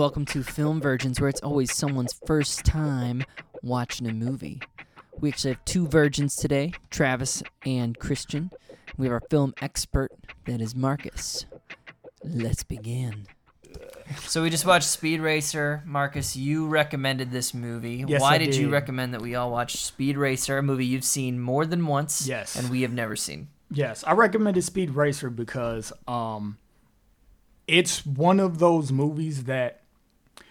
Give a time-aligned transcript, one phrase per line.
[0.00, 3.22] welcome to Film Virgins, where it's always someone's first time
[3.62, 4.58] watching a movie.
[5.20, 8.50] We actually have two virgins today, Travis and Christian.
[8.96, 10.10] We have our film expert,
[10.46, 11.44] that is Marcus.
[12.24, 13.26] Let's begin.
[14.20, 15.82] So we just watched Speed Racer.
[15.84, 18.02] Marcus, you recommended this movie.
[18.08, 18.72] Yes, Why I did, you did.
[18.72, 22.26] recommend that we all watch Speed Racer, a movie you've seen more than once?
[22.26, 22.56] Yes.
[22.56, 23.48] And we have never seen.
[23.70, 26.56] Yes, I recommended Speed Racer because um
[27.66, 29.79] it's one of those movies that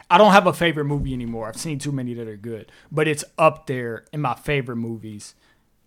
[0.09, 1.47] I don't have a favorite movie anymore.
[1.47, 5.35] I've seen too many that are good, but it's up there in my favorite movies.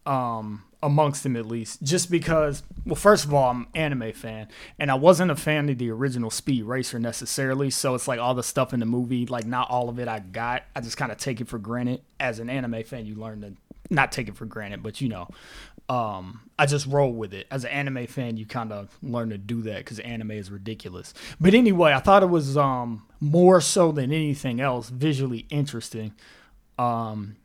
[0.06, 4.48] Um amongst them at least just because well first of all I'm an anime fan
[4.78, 8.34] and I wasn't a fan of the original Speed Racer necessarily so it's like all
[8.34, 11.12] the stuff in the movie like not all of it I got I just kind
[11.12, 13.52] of take it for granted as an anime fan you learn to
[13.90, 15.28] not take it for granted but you know
[15.88, 19.38] um I just roll with it as an anime fan you kind of learn to
[19.38, 23.92] do that cuz anime is ridiculous but anyway I thought it was um more so
[23.92, 26.12] than anything else visually interesting
[26.78, 27.36] um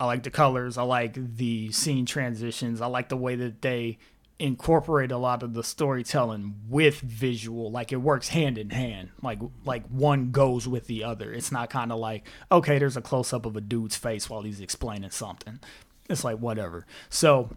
[0.00, 0.78] I like the colors.
[0.78, 2.80] I like the scene transitions.
[2.80, 3.98] I like the way that they
[4.38, 7.70] incorporate a lot of the storytelling with visual.
[7.70, 9.10] Like it works hand in hand.
[9.22, 11.32] Like like one goes with the other.
[11.32, 14.42] It's not kind of like okay, there's a close up of a dude's face while
[14.42, 15.60] he's explaining something.
[16.08, 16.86] It's like whatever.
[17.10, 17.50] So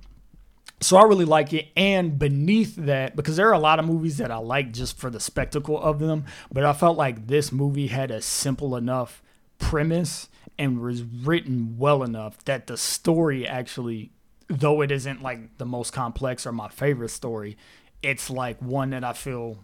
[0.81, 1.67] so I really like it.
[1.77, 5.11] And beneath that, because there are a lot of movies that I like just for
[5.11, 9.22] the spectacle of them, but I felt like this movie had a simple enough
[9.59, 10.27] premise
[10.57, 14.11] and was written well enough that the story actually,
[14.51, 17.57] though it isn't like the most complex or my favorite story,
[18.03, 19.59] it's like one that I feel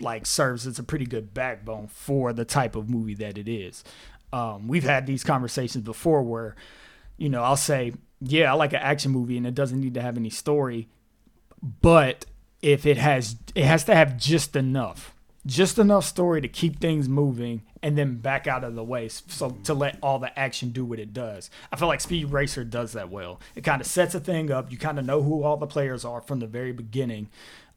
[0.00, 3.82] like serves as a pretty good backbone for the type of movie that it is.
[4.32, 6.54] Um, we've had these conversations before where,
[7.16, 10.02] you know, I'll say, yeah, I like an action movie and it doesn't need to
[10.02, 10.88] have any story,
[11.80, 12.26] but
[12.62, 15.14] if it has, it has to have just enough,
[15.46, 19.50] just enough story to keep things moving and then back out of the way so
[19.64, 21.50] to let all the action do what it does.
[21.72, 23.40] I feel like Speed Racer does that well.
[23.54, 24.72] It kind of sets a thing up.
[24.72, 27.28] You kind of know who all the players are from the very beginning.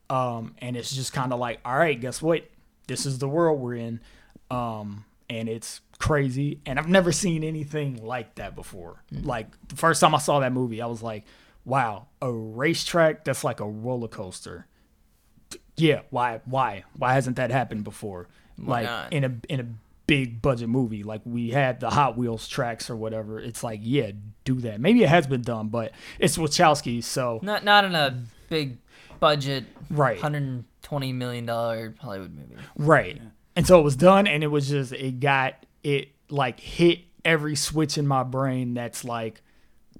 [0.09, 2.49] Um, and it's just kind of like, all right, guess what?
[2.87, 3.99] This is the world we're in.
[4.49, 6.59] Um, and it's crazy.
[6.65, 9.03] And I've never seen anything like that before.
[9.11, 11.25] Like the first time I saw that movie, I was like,
[11.65, 14.65] wow, a racetrack that's like a roller coaster.
[15.81, 18.27] Yeah, why why why hasn't that happened before?
[18.57, 19.13] like not?
[19.13, 19.65] in a in a
[20.05, 23.39] big budget movie like we had the Hot Wheels tracks or whatever.
[23.39, 24.11] It's like, yeah,
[24.43, 24.81] do that.
[24.81, 28.77] Maybe it has been done, but it's Wachowski, so Not not in a big
[29.19, 30.19] budget, Right.
[30.19, 32.55] hundred twenty million dollar Hollywood movie.
[32.77, 33.21] Right.
[33.55, 37.55] And so it was done and it was just it got it like hit every
[37.55, 39.41] switch in my brain that's like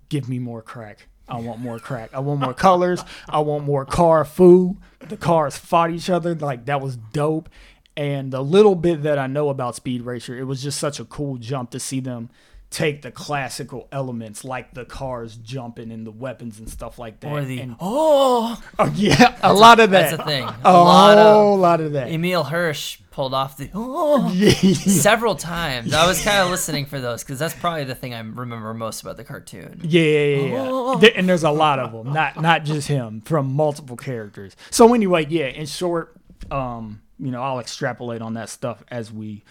[0.10, 1.08] give me more crack.
[1.30, 2.14] I want more crack.
[2.14, 3.04] I want more colors.
[3.28, 4.78] I want more car food.
[5.00, 6.36] The cars fought each other.
[6.36, 7.50] Like that was dope.
[7.96, 11.06] And the little bit that I know about Speed Racer, it was just such a
[11.06, 12.30] cool jump to see them
[12.70, 17.32] take the classical elements like the cars jumping and the weapons and stuff like that.
[17.32, 20.12] Or the and, oh, oh yeah, a lot of that.
[20.12, 20.44] that's a thing.
[20.44, 22.10] A A lot whole of lot of that.
[22.12, 24.34] Emile Hirsch pulled off the oh
[24.74, 25.94] several times.
[25.94, 29.02] I was kind of listening for those because that's probably the thing I remember most
[29.02, 29.82] about the cartoon.
[29.84, 30.96] Yeah, yeah, yeah.
[31.02, 34.56] There- and there's a lot of them, not not just him, from multiple characters.
[34.72, 35.48] So anyway, yeah.
[35.48, 36.16] In short,
[36.50, 39.44] um, you know, I'll extrapolate on that stuff as we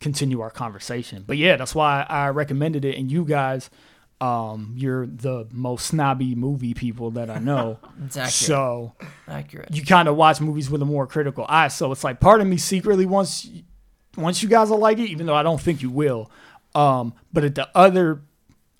[0.00, 1.22] continue our conversation.
[1.26, 2.96] But yeah, that's why I recommended it.
[2.96, 3.68] And you guys,
[4.22, 7.80] um, you're the most snobby movie people that I know.
[8.28, 8.94] So
[9.26, 9.74] accurate.
[9.74, 11.68] you kind of watch movies with a more critical eye.
[11.68, 13.50] So it's like part of me secretly wants
[14.16, 16.30] once you guys will like it, even though I don't think you will.
[16.74, 18.22] Um, but at the other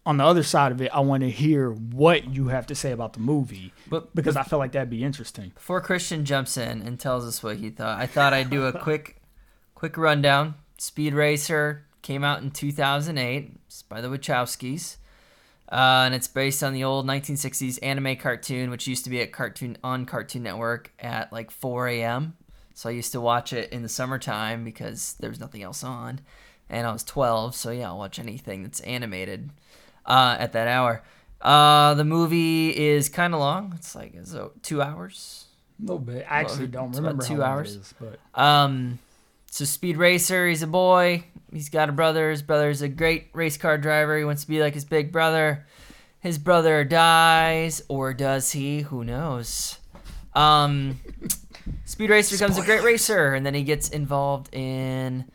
[0.07, 2.93] on the other side of it, I want to hear what you have to say
[2.93, 5.53] about the movie But because I feel like that'd be interesting.
[5.55, 8.73] Before Christian jumps in and tells us what he thought, I thought I'd do a
[8.73, 9.17] quick,
[9.75, 10.55] quick rundown.
[10.79, 13.53] Speed Racer came out in 2008.
[13.67, 14.97] It's by the Wachowskis,
[15.73, 19.33] uh, and it's based on the old 1960s anime cartoon, which used to be at
[19.33, 22.37] Cartoon on Cartoon Network at like 4 a.m.
[22.75, 26.21] So I used to watch it in the summertime because there was nothing else on,
[26.69, 29.51] and I was 12, so yeah, I'll watch anything that's animated
[30.07, 31.03] uh, at that hour.
[31.41, 33.73] Uh, the movie is kind of long.
[33.77, 35.47] It's like it's two hours.
[35.79, 36.25] A little bit.
[36.31, 37.77] I actually don't remember two how long it hours.
[37.77, 38.99] is, but Um,
[39.53, 41.25] so Speed Racer, he's a boy.
[41.53, 42.31] He's got a brother.
[42.31, 44.17] His brother's a great race car driver.
[44.17, 45.67] He wants to be like his big brother.
[46.21, 48.81] his brother dies, or does he?
[48.81, 49.77] Who knows?
[50.35, 51.01] Um,
[51.85, 55.27] Speed Racer becomes a great racer, and then he gets involved in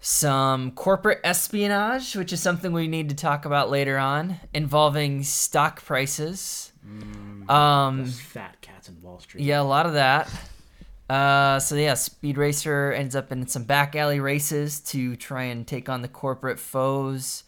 [0.00, 5.84] some corporate espionage, which is something we need to talk about later on, involving stock
[5.84, 6.72] prices.
[7.48, 9.44] Um, Those fat cats in Wall Street.
[9.44, 10.28] yeah, a lot of that.
[11.08, 15.66] Uh, so yeah, Speed Racer ends up in some back alley races to try and
[15.66, 17.44] take on the corporate foes.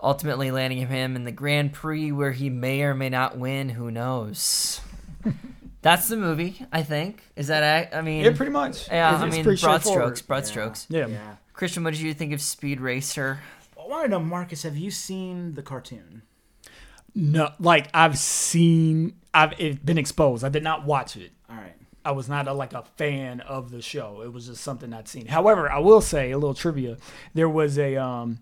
[0.00, 3.68] Ultimately, landing him in the Grand Prix, where he may or may not win.
[3.70, 4.80] Who knows?
[5.82, 6.64] That's the movie.
[6.72, 7.22] I think.
[7.36, 7.94] Is that?
[7.94, 8.88] I mean, Yeah, pretty much.
[8.88, 9.08] yeah.
[9.08, 10.22] It's- I it's mean, broad strokes.
[10.22, 10.42] Broad Yeah.
[10.44, 10.86] strokes.
[10.88, 11.06] Yeah.
[11.08, 11.34] Yeah.
[11.52, 13.40] Christian, what did you think of Speed Racer?
[13.76, 16.22] I want to know, Marcus, have you seen the cartoon?
[17.14, 20.44] No, like I've seen, I've it been exposed.
[20.44, 21.32] I did not watch it.
[21.50, 21.74] All right.
[22.08, 24.22] I was not a, like a fan of the show.
[24.22, 25.26] It was just something I'd seen.
[25.26, 26.96] However, I will say a little trivia.
[27.34, 28.38] There was a um,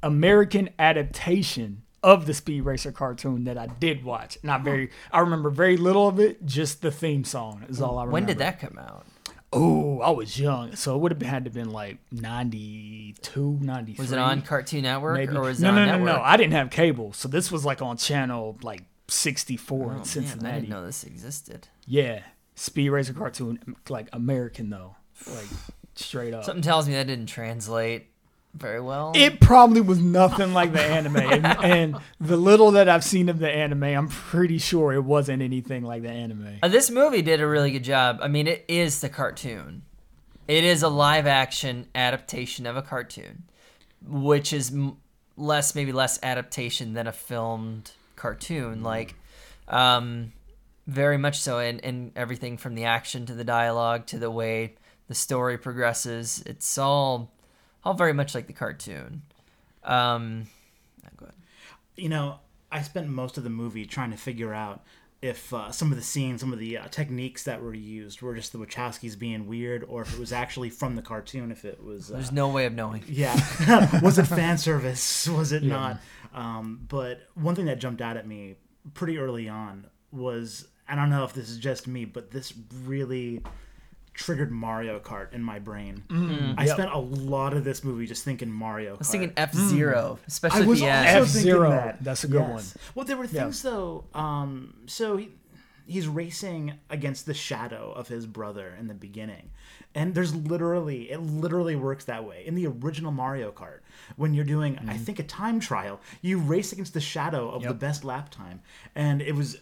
[0.00, 4.38] American adaptation of the Speed Racer cartoon that I did watch.
[4.44, 4.90] Not very.
[5.10, 6.46] I remember very little of it.
[6.46, 8.12] Just the theme song is all I remember.
[8.12, 9.04] When did that come out?
[9.52, 14.00] Oh, I was young, so it would have had to have been like 92, 93.
[14.00, 15.34] Was it on Cartoon Network Maybe.
[15.34, 16.20] or was it no, on no, no, no.
[16.22, 20.04] I didn't have cable, so this was like on channel like 64 Oh, in man,
[20.04, 20.48] Cincinnati.
[20.48, 21.66] I didn't know this existed.
[21.86, 22.20] Yeah,
[22.58, 24.96] Speed Racer cartoon, like American though,
[25.28, 25.46] like
[25.94, 26.44] straight up.
[26.44, 28.08] Something tells me that didn't translate
[28.52, 29.12] very well.
[29.14, 33.38] It probably was nothing like the anime, and, and the little that I've seen of
[33.38, 36.58] the anime, I'm pretty sure it wasn't anything like the anime.
[36.60, 38.18] Uh, this movie did a really good job.
[38.22, 39.82] I mean, it is the cartoon.
[40.48, 43.44] It is a live action adaptation of a cartoon,
[44.04, 44.96] which is m-
[45.36, 48.82] less, maybe less adaptation than a filmed cartoon.
[48.82, 49.14] Like,
[49.68, 50.32] um,
[50.88, 51.60] very much so.
[51.60, 54.74] And, and everything from the action to the dialogue to the way
[55.06, 57.30] the story progresses, it's all,
[57.84, 59.22] all very much like the cartoon.
[59.84, 60.48] Um,
[61.16, 61.34] go ahead.
[61.94, 62.40] You know,
[62.72, 64.82] I spent most of the movie trying to figure out
[65.20, 68.34] if uh, some of the scenes, some of the uh, techniques that were used were
[68.34, 71.50] just the Wachowskis being weird, or if it was actually from the cartoon.
[71.50, 73.02] If it was, uh, There's no way of knowing.
[73.08, 75.26] yeah, was it fan service?
[75.26, 75.98] Was it not?
[76.32, 78.56] Um, but one thing that jumped out at me
[78.94, 82.52] pretty early on was I don't know if this is just me, but this
[82.84, 83.42] really
[84.14, 86.02] triggered Mario Kart in my brain.
[86.58, 86.74] I Yep.
[86.76, 88.96] spent a lot of this movie just thinking Mario Kart.
[88.96, 92.02] I was thinking F Zero, especially I was the also F-Zero, that.
[92.02, 92.64] that's a good one.
[92.94, 94.04] Well, there were things though.
[94.14, 95.28] Um, so he,
[95.86, 99.50] he's racing against the shadow of his brother in the beginning,
[99.94, 103.80] and there's literally it literally works that way in the original Mario Kart.
[104.16, 104.90] When you're doing, Mm-hmm.
[104.90, 108.62] I think, a time trial, you race against the shadow of the best lap time,
[108.96, 109.58] and it was.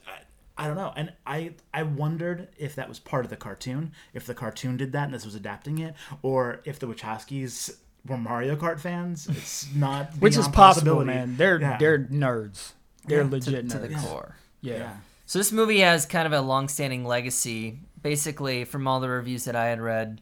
[0.58, 3.92] I, I don't know, and I I wondered if that was part of the cartoon,
[4.14, 7.76] if the cartoon did that and this was adapting it, or if the Wachowskis
[8.06, 9.26] were Mario Kart fans.
[9.28, 11.06] It's not Which is beyond possible, possibility.
[11.18, 11.36] man.
[11.36, 11.76] They're Yeah.
[11.78, 12.72] they're nerds.
[13.06, 14.02] They're Yeah, to- legit to the nerds.
[14.04, 14.36] core.
[14.60, 14.74] yeah.
[14.76, 14.96] yeah.
[15.26, 17.80] So this movie has kind of a long-standing legacy.
[18.00, 20.20] Basically, from all the reviews that I had read,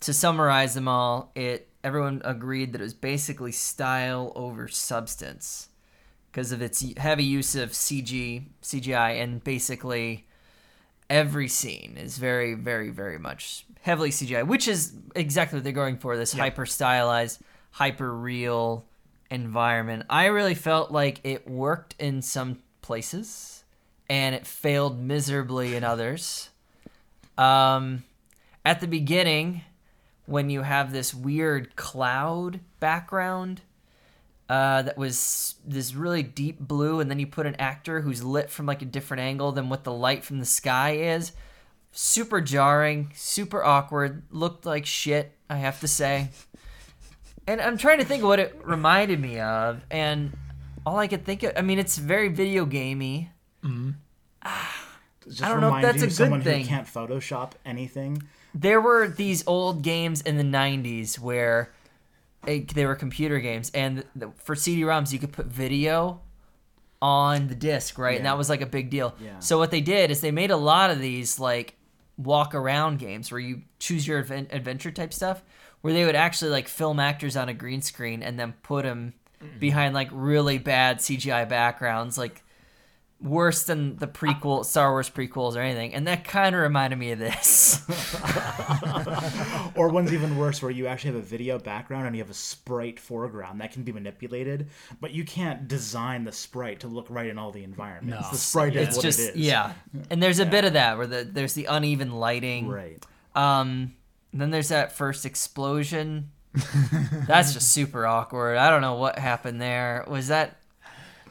[0.00, 5.68] to summarize them all, it everyone agreed that it was basically style over substance
[6.36, 10.26] because of its heavy use of CG, CGI, and basically
[11.08, 15.96] every scene is very, very, very much heavily CGI, which is exactly what they're going
[15.96, 16.14] for.
[16.14, 18.84] This hyper stylized, hyper real
[19.30, 20.04] environment.
[20.10, 23.64] I really felt like it worked in some places
[24.06, 26.50] and it failed miserably in others.
[27.38, 28.04] Um,
[28.62, 29.62] at the beginning,
[30.26, 33.62] when you have this weird cloud background
[34.48, 38.50] uh, that was this really deep blue, and then you put an actor who's lit
[38.50, 41.32] from like a different angle than what the light from the sky is.
[41.92, 46.28] Super jarring, super awkward, looked like shit, I have to say.
[47.46, 50.36] And I'm trying to think of what it reminded me of, and
[50.84, 53.30] all I could think of, I mean, it's very video gamey.
[55.28, 56.62] Just I don't know if that's a good someone thing.
[56.62, 58.22] who can't Photoshop anything.
[58.54, 61.72] there were these old games in the 90s where
[62.46, 66.20] they were computer games and the, for cd-roms you could put video
[67.02, 68.16] on the disc right?
[68.16, 69.14] And that was like a big deal.
[69.20, 69.38] Yeah.
[69.38, 71.76] so what they did is they made a lot of these like
[72.16, 75.42] walk around games where you choose your adven- adventure type stuff
[75.82, 79.12] where they would actually like film actors on a green screen and then put them
[79.42, 79.58] mm-hmm.
[79.58, 82.42] behind like really bad cgi backgrounds like
[83.20, 87.12] worse than the prequel star wars prequels or anything and that kind of reminded me
[87.12, 87.82] of this
[89.74, 92.34] Or one's even worse, where you actually have a video background and you have a
[92.34, 94.68] sprite foreground that can be manipulated,
[95.00, 98.24] but you can't design the sprite to look right in all the environments.
[98.26, 98.30] No.
[98.30, 99.36] The sprite is it's what just it is.
[99.36, 99.72] yeah
[100.10, 103.04] and there's a bit of that where the, there's the uneven lighting Right.
[103.34, 103.94] um
[104.32, 106.30] then there's that first explosion
[107.26, 110.56] that's just super awkward i don't know what happened there was that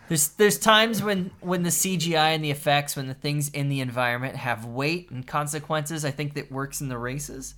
[0.08, 3.80] There's there's times when when the CGI and the effects, when the things in the
[3.80, 6.06] environment have weight and consequences.
[6.06, 7.56] I think that works in the races,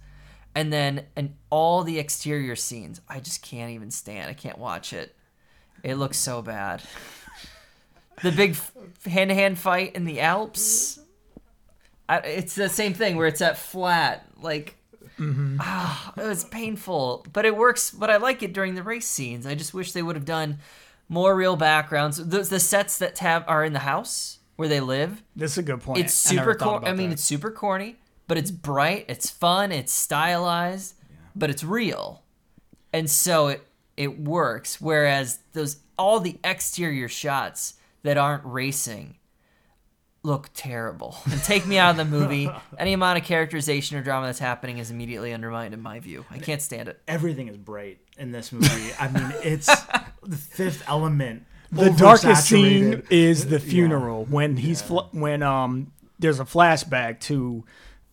[0.56, 4.30] and then and all the exterior scenes, I just can't even stand.
[4.30, 5.16] I can't watch it.
[5.84, 6.82] It looks so bad.
[8.24, 8.56] The big
[9.06, 11.00] hand to hand fight in the Alps.
[12.10, 14.76] I, it's the same thing where it's at flat, like.
[15.60, 17.92] Ah, it was painful, but it works.
[17.92, 19.48] But I like it during the race scenes.
[19.48, 20.60] I just wish they would have done
[21.10, 22.18] more real backgrounds.
[22.18, 25.24] The, the sets that have are in the house where they live.
[25.36, 26.00] This is a good point.
[26.00, 26.88] It's super thought corny.
[26.88, 27.16] I mean, that.
[27.16, 27.96] it's super corny,
[28.28, 29.06] but it's bright.
[29.08, 29.72] It's fun.
[29.72, 30.96] It's stylized,
[31.36, 32.24] but it's real,
[32.92, 34.82] and so it it works.
[34.82, 39.16] Whereas those all the exterior shots that aren't racing
[40.24, 42.50] look terrible and take me out of the movie.
[42.78, 46.26] Any amount of characterization or drama that's happening is immediately undermined in my view.
[46.30, 47.02] I can't stand it.
[47.08, 48.92] Everything is bright in this movie.
[49.00, 49.70] I mean, it's
[50.28, 51.44] the fifth element.
[51.72, 57.64] the darkest scene is the funeral when he's fl- when um there's a flashback to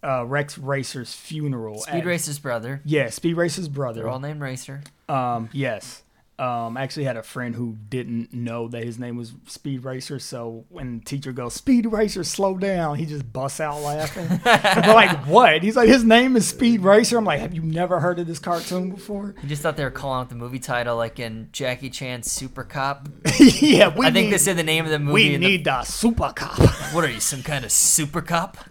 [0.03, 1.81] uh, Rex Racer's funeral.
[1.81, 2.83] Speed at- Racer's brother.
[2.85, 4.03] Yeah, Speed Racer's brother.
[4.03, 4.83] They're all named Racer.
[5.09, 6.03] Um, yes.
[6.37, 10.19] Um, I actually had a friend who didn't know that his name was Speed Racer.
[10.19, 14.29] So when the teacher goes, Speed Racer, slow down, he just busts out laughing.
[14.45, 15.63] We're like, what?
[15.63, 17.19] He's like, his name is Speed Racer.
[17.19, 19.37] I'm like, have you never heard of this cartoon before?
[19.41, 22.65] I just thought they were calling out the movie title like in Jackie Chan's Super
[22.65, 23.09] Cop.
[23.39, 25.13] yeah, we I think need, they said the name of the movie.
[25.13, 26.59] we in the- need the super cop.
[26.93, 28.57] what are you, some kind of super cop?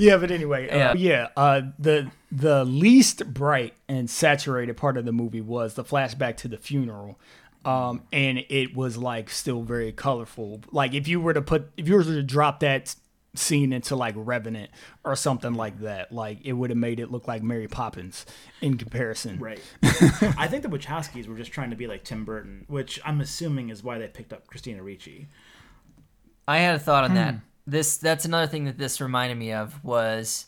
[0.00, 0.90] yeah, but anyway, Yeah.
[0.90, 1.28] uh, yeah.
[1.36, 6.48] Uh, the the least bright and saturated part of the movie was the flashback to
[6.48, 7.18] the funeral,
[7.64, 10.60] um, and it was like still very colorful.
[10.72, 12.94] Like if you were to put, if you were to drop that
[13.34, 14.70] scene into like Revenant
[15.04, 18.26] or something like that, like it would have made it look like Mary Poppins
[18.60, 19.38] in comparison.
[19.38, 19.60] Right.
[19.82, 23.68] I think the Wachowskis were just trying to be like Tim Burton, which I'm assuming
[23.68, 25.28] is why they picked up Christina Ricci.
[26.48, 27.16] I had a thought on Hmm.
[27.16, 27.34] that.
[27.66, 30.46] This that's another thing that this reminded me of was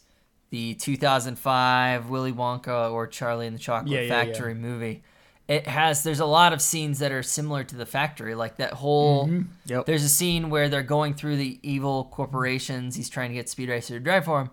[0.51, 4.25] the 2005 Willy Wonka or Charlie and the Chocolate Yeah, yeah, yeah.
[4.25, 5.03] Factory movie.
[5.49, 8.75] It has there's a lot of scenes that are similar to the factory, like that
[8.75, 9.27] whole.
[9.27, 9.43] Mm-hmm.
[9.67, 9.87] Yep.
[9.87, 12.95] There's a scene where they're going through the evil corporations.
[12.97, 14.51] He's trying to get Speed Racer to drive for him,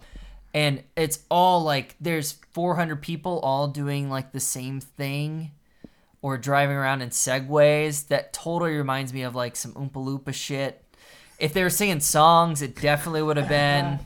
[0.54, 5.52] and it's all like there's 400 people all doing like the same thing,
[6.22, 8.08] or driving around in segways.
[8.08, 10.84] That totally reminds me of like some Oompa Loompa shit.
[11.40, 14.00] If they were singing songs, it definitely would have been.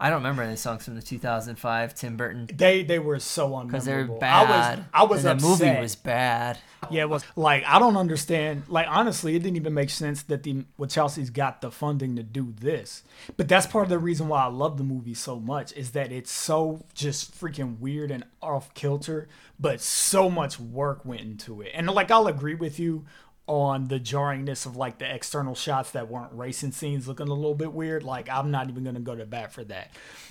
[0.00, 3.66] I don't remember any songs from the 2005 Tim Burton They they were so unmemorable.
[3.66, 4.48] because they're I bad.
[4.78, 5.58] was I was and upset.
[5.58, 6.58] the movie was bad.
[6.88, 8.62] Yeah, it was like I don't understand.
[8.68, 12.54] Like honestly, it didn't even make sense that the Wachowskis got the funding to do
[12.60, 13.02] this.
[13.36, 16.12] But that's part of the reason why I love the movie so much is that
[16.12, 19.26] it's so just freaking weird and off kilter,
[19.58, 21.72] but so much work went into it.
[21.74, 23.04] And like I'll agree with you
[23.48, 27.54] on the jarringness of like the external shots that weren't racing scenes looking a little
[27.54, 28.04] bit weird.
[28.04, 29.90] Like I'm not even gonna go to bat for that.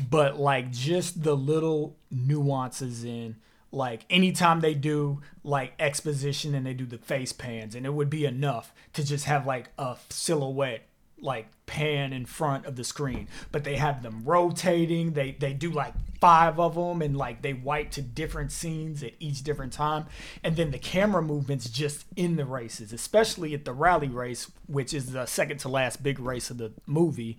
[0.09, 3.36] But like just the little nuances in
[3.71, 8.09] like anytime they do like exposition and they do the face pans and it would
[8.09, 10.88] be enough to just have like a silhouette
[11.19, 13.27] like pan in front of the screen.
[13.51, 15.13] But they have them rotating.
[15.13, 19.13] They they do like five of them and like they wipe to different scenes at
[19.19, 20.05] each different time.
[20.43, 24.93] And then the camera movements just in the races especially at the rally race which
[24.93, 27.38] is the second to last big race of the movie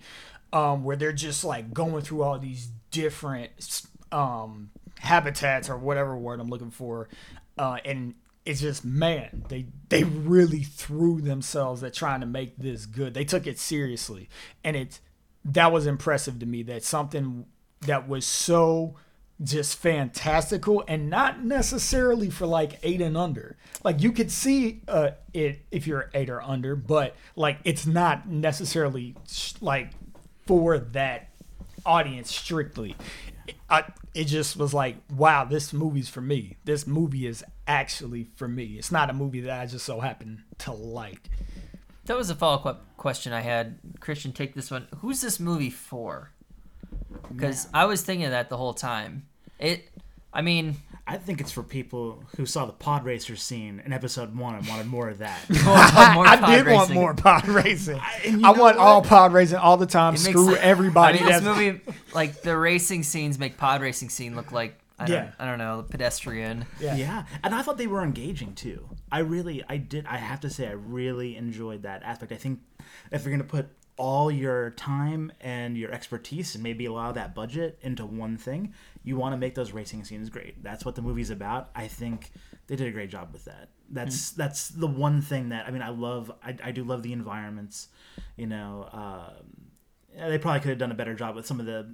[0.53, 3.51] um where they're just like going through all these different
[4.11, 4.69] um
[4.99, 7.09] habitats or whatever word I'm looking for,
[7.57, 8.13] uh, and
[8.49, 13.13] it's just man, they they really threw themselves at trying to make this good.
[13.13, 14.27] They took it seriously,
[14.63, 15.01] and it's
[15.45, 16.63] that was impressive to me.
[16.63, 17.45] That something
[17.81, 18.95] that was so
[19.41, 23.55] just fantastical and not necessarily for like eight and under.
[23.83, 28.27] Like you could see uh, it if you're eight or under, but like it's not
[28.27, 29.15] necessarily
[29.61, 29.91] like
[30.47, 31.29] for that
[31.85, 32.95] audience strictly.
[33.69, 36.57] I, it just was like, wow, this movie's for me.
[36.65, 38.75] This movie is actually for me.
[38.77, 41.21] It's not a movie that I just so happen to like.
[42.05, 43.77] That was a follow up question I had.
[43.99, 44.87] Christian, take this one.
[44.97, 46.31] Who's this movie for?
[47.33, 49.27] Because I was thinking of that the whole time.
[49.59, 49.87] It,
[50.33, 54.35] I mean, I think it's for people who saw the pod racer scene in episode
[54.35, 55.39] one and wanted more of that.
[55.49, 55.59] more
[56.27, 58.01] I pod did want more pod racing.
[58.25, 58.77] and you I want what?
[58.77, 60.15] all pod racing all the time.
[60.15, 60.57] It Screw sense.
[60.59, 61.19] everybody.
[61.19, 61.81] I mean, this that's- movie,
[62.15, 65.31] like the racing scenes, make pod racing scene look like I don't, Yeah.
[65.39, 66.65] I don't know, pedestrian.
[66.79, 66.95] Yeah.
[66.95, 68.89] Yeah, and I thought they were engaging too.
[69.11, 70.05] I really, I did.
[70.05, 72.31] I have to say, I really enjoyed that aspect.
[72.31, 72.59] I think
[73.11, 77.77] if you're gonna put all your time and your expertise and maybe allow that budget
[77.81, 80.63] into one thing, you want to make those racing scenes great.
[80.63, 81.69] That's what the movie's about.
[81.75, 82.31] I think
[82.67, 83.69] they did a great job with that.
[83.89, 86.31] That's that's the one thing that I mean I love.
[86.43, 87.87] I, I do love the environments.
[88.37, 91.93] You know, um, they probably could have done a better job with some of the,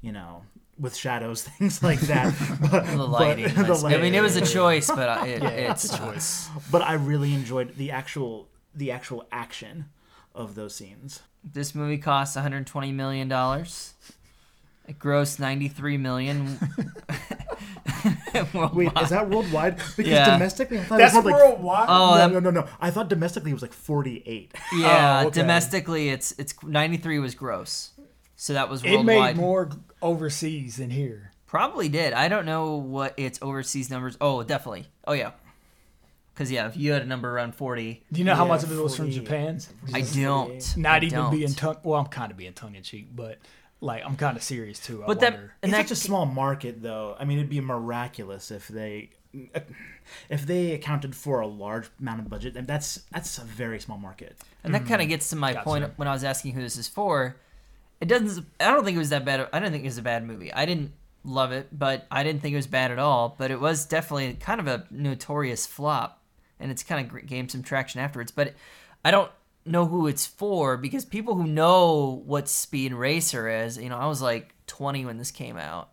[0.00, 0.42] you know,
[0.78, 2.34] with shadows, things like that.
[2.70, 3.52] But, The lighting.
[3.54, 5.98] but- the was- I mean, it was a choice, but I- it, it's it's a
[5.98, 6.48] choice.
[6.70, 9.86] But I really enjoyed the actual the actual action
[10.34, 11.20] of those scenes.
[11.42, 13.94] This movie cost 120 million dollars.
[14.88, 16.58] It grossed 93 million.
[18.74, 19.76] Wait, is that worldwide?
[19.96, 20.30] Because Yeah.
[20.30, 21.86] domestically, I thought That's it was more like worldwide.
[21.88, 22.68] Oh, no, that- no, no, no.
[22.80, 24.52] I thought domestically it was like forty-eight.
[24.76, 25.40] yeah, Oh, okay.
[25.40, 27.90] domestically, it's it's 93 was gross.
[28.36, 29.70] So that was it made more
[30.02, 31.32] overseas than here.
[31.46, 32.12] Probably did.
[32.12, 34.16] I don't know what its overseas numbers.
[34.20, 34.86] Oh, definitely.
[35.06, 35.32] Oh yeah.
[36.34, 38.62] Because yeah, if you had a number around 40, Do you know how Yeah, much
[38.62, 39.58] of it was from Japan?
[39.94, 40.76] I don't.
[40.76, 41.30] Not I even don't.
[41.30, 41.78] being tongue.
[41.82, 43.38] Well, I'm kind of being tongue in cheek, but
[43.80, 45.02] like I'm kind of serious too.
[45.02, 45.54] I But that wonder.
[45.62, 47.16] and that's a small market, though.
[47.18, 49.10] I mean, it'd be miraculous if they
[50.28, 52.56] if they accounted for a large amount of budget.
[52.56, 54.36] And that's that's a very small market.
[54.62, 55.10] And that kind of mm-hmm.
[55.10, 55.64] gets to my Gotcha.
[55.64, 57.36] point when I was asking who this is for.
[58.00, 58.46] It doesn't.
[58.60, 59.48] I don't think it was that bad.
[59.52, 60.52] I don't think it was a bad movie.
[60.52, 60.92] I didn't
[61.24, 63.34] love it, but I didn't think it was bad at all.
[63.38, 66.22] But it was definitely kind of a notorious flop,
[66.60, 68.32] and it's kind of gained some traction afterwards.
[68.32, 68.54] But
[69.04, 69.30] I don't
[69.66, 74.06] know who it's for because people who know what Speed Racer is, you know, I
[74.06, 75.90] was like 20 when this came out.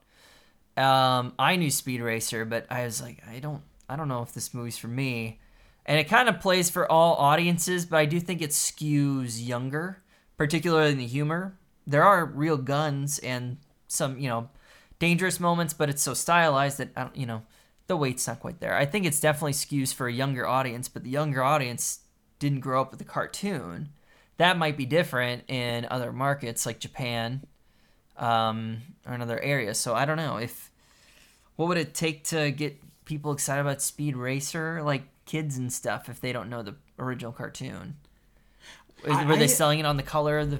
[0.77, 4.33] Um, I knew Speed Racer, but I was like, I don't, I don't know if
[4.33, 5.39] this movie's for me.
[5.85, 10.01] And it kind of plays for all audiences, but I do think it skews younger,
[10.37, 11.57] particularly in the humor.
[11.85, 14.49] There are real guns and some, you know,
[14.99, 17.43] dangerous moments, but it's so stylized that I don't, you know,
[17.87, 18.75] the weight's not quite there.
[18.75, 21.99] I think it's definitely skews for a younger audience, but the younger audience
[22.39, 23.89] didn't grow up with the cartoon.
[24.37, 27.45] That might be different in other markets like Japan
[28.17, 29.73] um, or another area.
[29.73, 30.71] So I don't know if
[31.55, 36.09] what would it take to get people excited about Speed Racer, like kids and stuff,
[36.09, 37.95] if they don't know the original cartoon.
[39.03, 40.59] Is- I- were they I- selling it on the color of the?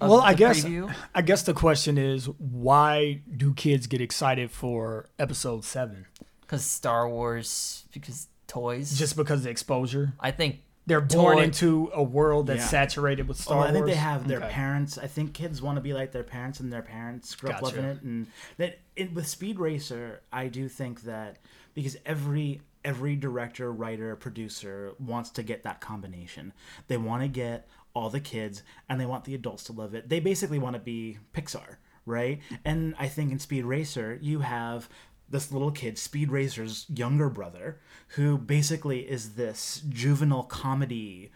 [0.00, 0.92] Of well, I guess preview?
[1.14, 6.06] I guess the question is why do kids get excited for episode seven?
[6.42, 8.98] because Star Wars, because toys.
[8.98, 10.14] Just because of the exposure?
[10.18, 12.66] I think They're born Toy- into a world that's Yeah.
[12.68, 13.90] saturated with Star Well, I think Wars.
[13.90, 14.48] they have their Okay.
[14.48, 14.96] parents.
[14.96, 17.84] I think kids want to be like their parents, and their parents grew up loving
[17.84, 18.00] it.
[18.00, 21.36] And that it, with Speed Racer, I do think that
[21.74, 26.54] because every every director, writer, producer wants to get that combination.
[26.86, 30.08] They want to get all the kids, and they want the adults to love it.
[30.08, 32.40] They basically want to be Pixar, right?
[32.64, 34.88] And I think in Speed Racer, you have
[35.28, 41.30] this little kid, Speed Racer's younger brother, who basically is this juvenile comedy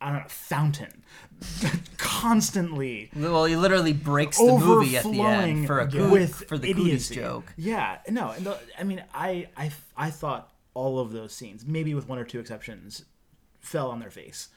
[0.00, 1.02] I don't know, fountain,
[1.96, 6.58] constantly well, he literally breaks the movie at the end for a coo- with for
[6.58, 7.54] the cooties joke.
[7.56, 11.94] Yeah, no, and the, I mean, I, I, I thought all of those scenes, maybe
[11.94, 13.06] with one or two exceptions,
[13.60, 14.48] fell on their face.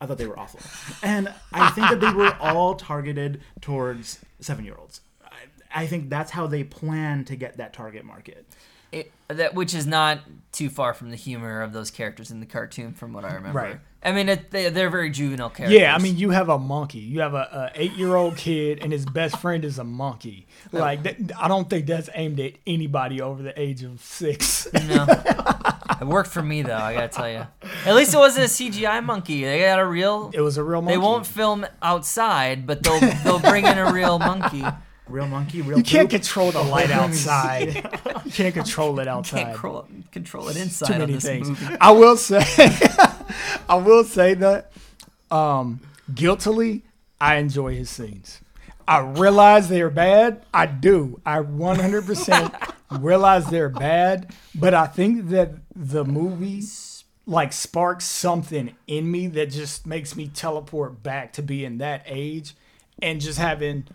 [0.00, 0.60] I thought they were awful,
[1.02, 5.02] and I think that they were all targeted towards seven-year-olds.
[5.24, 8.46] I, I think that's how they plan to get that target market.
[8.92, 10.20] It, that which is not
[10.52, 13.58] too far from the humor of those characters in the cartoon, from what I remember.
[13.58, 13.80] Right.
[14.02, 15.78] I mean, it, they, they're very juvenile characters.
[15.78, 16.98] Yeah, I mean, you have a monkey.
[16.98, 20.46] You have a, a eight year old kid, and his best friend is a monkey.
[20.72, 24.66] Like, that, I don't think that's aimed at anybody over the age of six.
[24.72, 25.06] No.
[26.00, 26.76] it worked for me though.
[26.76, 27.46] I gotta tell you.
[27.84, 29.44] At least it wasn't a CGI monkey.
[29.44, 30.30] They got a real.
[30.32, 30.94] It was a real monkey.
[30.94, 34.64] They won't film outside, but they'll they'll bring in a real monkey.
[35.08, 35.76] Real monkey, real.
[35.76, 36.20] You can't poop.
[36.20, 37.74] control the light outside.
[38.24, 39.38] you can't control it outside.
[39.38, 41.48] Can't control, control it Too inside on many this things.
[41.48, 41.76] movie.
[41.80, 42.44] I will say,
[43.68, 44.70] I will say that,
[45.32, 45.80] um,
[46.14, 46.82] guiltily,
[47.20, 48.40] I enjoy his scenes.
[48.86, 50.44] I realize they're bad.
[50.54, 51.20] I do.
[51.26, 56.62] I 100% realize they're bad, but I think that the movie
[57.26, 62.54] like sparks something in me that just makes me teleport back to being that age
[63.00, 63.86] and just having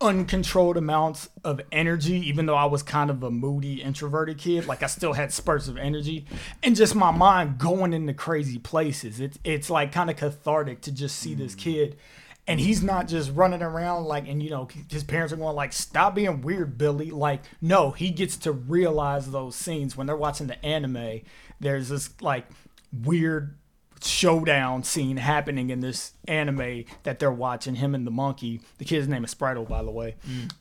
[0.00, 4.82] uncontrolled amounts of energy even though I was kind of a moody introverted kid like
[4.82, 6.26] I still had spurts of energy
[6.62, 9.18] and just my mind going into crazy places.
[9.18, 11.58] It's it's like kind of cathartic to just see this mm.
[11.58, 11.96] kid
[12.46, 15.72] and he's not just running around like and you know his parents are going like
[15.72, 20.46] stop being weird billy like no he gets to realize those scenes when they're watching
[20.46, 21.20] the anime
[21.60, 22.46] there's this like
[23.02, 23.56] weird
[24.02, 29.08] showdown scene happening in this anime that they're watching him and the monkey the kid's
[29.08, 30.16] name is Spritle by the way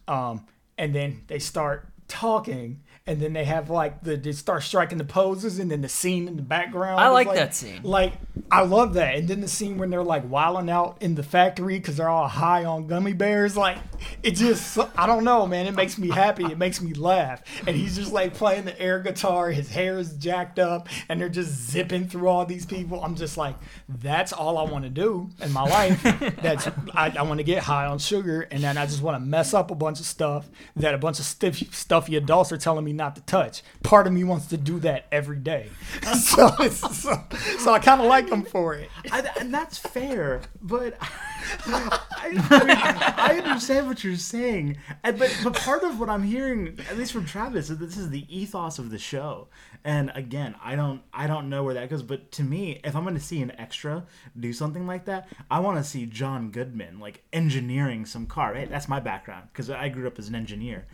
[0.08, 0.46] um
[0.78, 5.04] and then they start talking, and then they have like the they start striking the
[5.04, 7.00] poses, and then the scene in the background.
[7.00, 7.82] I is, like that scene.
[7.84, 8.14] Like
[8.54, 11.80] I love that, and then the scene when they're like wilding out in the factory
[11.80, 13.58] because they're all high on gummy bears.
[13.58, 13.80] Like
[14.22, 15.66] it just, I don't know, man.
[15.66, 16.46] It makes me happy.
[16.46, 19.50] It makes me laugh, and he's just like playing the air guitar.
[19.50, 23.04] His hair is jacked up, and they're just zipping through all these people.
[23.04, 23.56] I'm just like,
[23.90, 26.04] that's all I want to do in my life.
[26.44, 29.20] That's I, I want to get high on sugar, and then I just want to
[29.20, 32.86] mess up a bunch of stuff that a bunch of stiff, stuffy adults are telling
[32.86, 33.64] me not to touch.
[33.82, 35.72] Part of me wants to do that every day.
[36.22, 37.24] so, so,
[37.58, 38.90] so I kind of like for it.
[39.12, 44.78] I, and that's fair, but I, I, mean, I understand what you're saying.
[45.04, 48.10] And, but but part of what I'm hearing, at least from Travis, is this is
[48.10, 49.48] the ethos of the show.
[49.84, 52.04] And again, I don't I don't know where that goes.
[52.04, 54.06] But to me, if I'm going to see an extra
[54.40, 58.54] do something like that, I want to see John Goodman like engineering some car.
[58.54, 60.86] Hey, that's my background because I grew up as an engineer.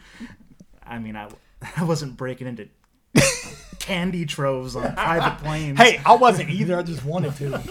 [0.84, 1.30] I mean, I
[1.78, 2.68] I wasn't breaking into
[3.90, 5.78] candy troves on private planes.
[5.80, 6.78] Hey, I wasn't either.
[6.78, 7.60] I just wanted to.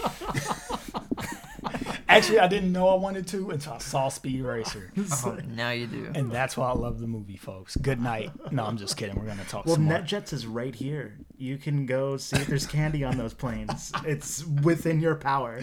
[2.09, 4.91] Actually, I didn't know I wanted to until I saw Speed Racer.
[5.25, 6.11] Oh, now you do.
[6.15, 7.77] And that's why I love the movie, folks.
[7.77, 8.31] Good night.
[8.51, 9.15] No, I'm just kidding.
[9.15, 9.99] We're going to talk Well, some more.
[9.99, 11.15] NetJets is right here.
[11.37, 13.91] You can go see if there's candy on those planes.
[14.05, 15.61] It's within your power.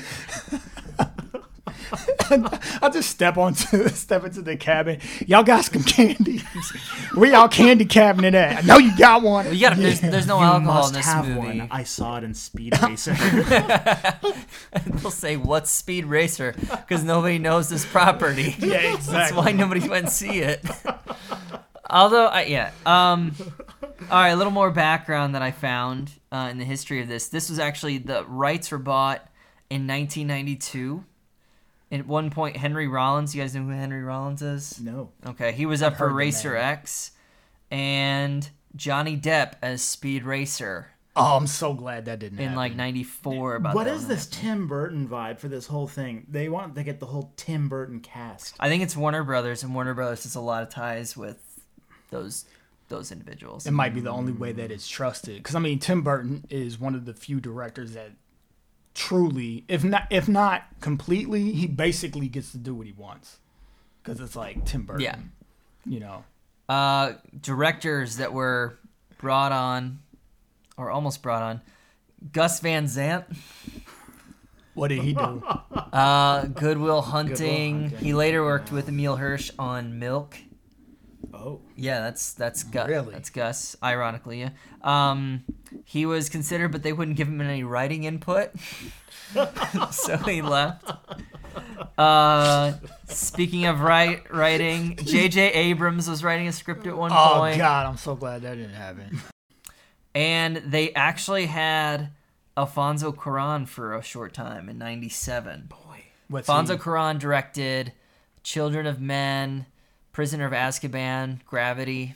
[2.30, 5.00] I just step onto step into the cabin.
[5.26, 6.38] Y'all got some candy?
[7.14, 8.58] Where y'all candy cabinet at?
[8.58, 9.52] I know you got one.
[9.52, 9.80] You gotta.
[9.80, 11.58] There's, there's no you alcohol must in this have movie.
[11.58, 11.68] one.
[11.70, 13.14] I saw it in Speed Racer.
[14.84, 18.54] They'll say what's Speed Racer because nobody knows this property.
[18.58, 19.12] Yeah, exactly.
[19.12, 20.64] That's why nobody went and see it.
[21.88, 22.72] Although, I, yeah.
[22.84, 23.34] Um,
[24.10, 27.28] all right, a little more background that I found uh, in the history of this.
[27.28, 29.26] This was actually the rights were bought
[29.70, 31.04] in 1992.
[31.92, 33.34] At one point, Henry Rollins.
[33.34, 34.80] You guys know who Henry Rollins is?
[34.80, 35.10] no.
[35.24, 36.56] Okay, he was up for heard the Racer.
[36.56, 37.12] X,
[37.70, 42.56] and Johnny Depp as Speed Racer Oh, I'm so glad that didn't in happen.
[42.56, 43.56] like '94.
[43.56, 46.26] About What is this Tim Burton vibe for this whole thing?
[46.28, 48.54] They want to get the whole Tim Burton cast.
[48.60, 51.62] I think it's Warner Brothers, and Warner Brothers has a lot of ties with
[52.10, 52.44] those
[52.88, 53.66] those individuals.
[53.66, 55.38] it might be the only way that it's trusted.
[55.38, 58.10] Because I mean, Tim Burton is one of the few directors that
[58.96, 63.38] truly, if not if not completely, he basically gets to do what he wants.
[64.02, 65.02] Because it's like Tim Burton.
[65.02, 65.16] Yeah.
[65.84, 66.24] You know.
[66.68, 68.78] Uh, directors that were
[69.18, 70.00] brought on,
[70.76, 71.60] or almost brought on,
[72.32, 73.24] Gus Van Sant,
[74.74, 75.42] What did he do?
[75.46, 77.82] uh, Good Will Hunting.
[77.90, 77.98] Hunting.
[77.98, 80.36] He later worked with Emile Hirsch on Milk.
[81.34, 82.88] Oh, Yeah, that's that's Gus.
[82.88, 83.12] Really?
[83.12, 83.76] That's Gus.
[83.82, 84.50] Ironically, yeah.
[84.82, 85.44] Um,
[85.84, 88.50] he was considered, but they wouldn't give him any writing input,
[89.90, 90.90] so he left.
[91.98, 92.74] Uh,
[93.08, 95.52] speaking of write, writing, J.J.
[95.52, 98.54] Abrams was writing a script at one oh point, Oh God, I'm so glad that
[98.56, 99.20] didn't happen.
[100.14, 102.10] and they actually had
[102.56, 105.70] Alfonso Cuarón for a short time in '97.
[106.28, 107.92] What's Alfonso he- Cuarón directed
[108.42, 109.66] Children of Men,
[110.16, 112.14] Prisoner of Azkaban, Gravity.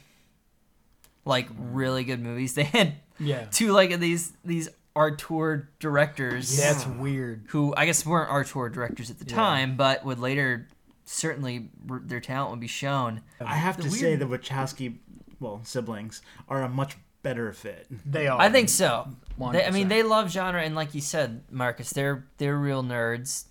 [1.26, 2.54] Like really good movies.
[2.54, 3.44] They had Yeah.
[3.50, 7.44] two like these these auteur directors Yeah, that's weird.
[7.48, 9.36] who I guess weren't auteur directors at the Yeah.
[9.36, 10.66] time, but would later
[11.04, 13.20] certainly their talent would be shown.
[13.38, 14.96] I have The to say the Wachowski,
[15.38, 17.86] well, siblings are a much better fit.
[18.06, 18.40] They are.
[18.40, 19.08] I think so.
[19.52, 23.44] They, I mean, they love genre, and like you said, Marcus, they're they're real nerds.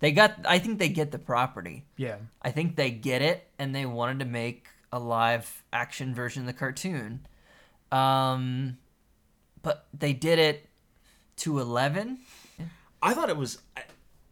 [0.00, 0.34] They got.
[0.46, 1.84] I think they get the property.
[1.96, 2.16] Yeah.
[2.42, 6.46] I think they get it, and they wanted to make a live action version of
[6.46, 7.26] the cartoon.
[7.90, 8.78] Um,
[9.62, 10.68] but they did it
[11.36, 12.18] to eleven.
[13.02, 13.58] I thought it was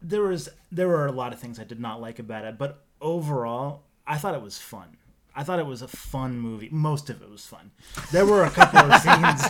[0.00, 2.84] there was there were a lot of things I did not like about it, but
[3.00, 4.96] overall, I thought it was fun.
[5.34, 6.68] I thought it was a fun movie.
[6.70, 7.70] Most of it was fun.
[8.10, 9.42] There were a couple of scenes.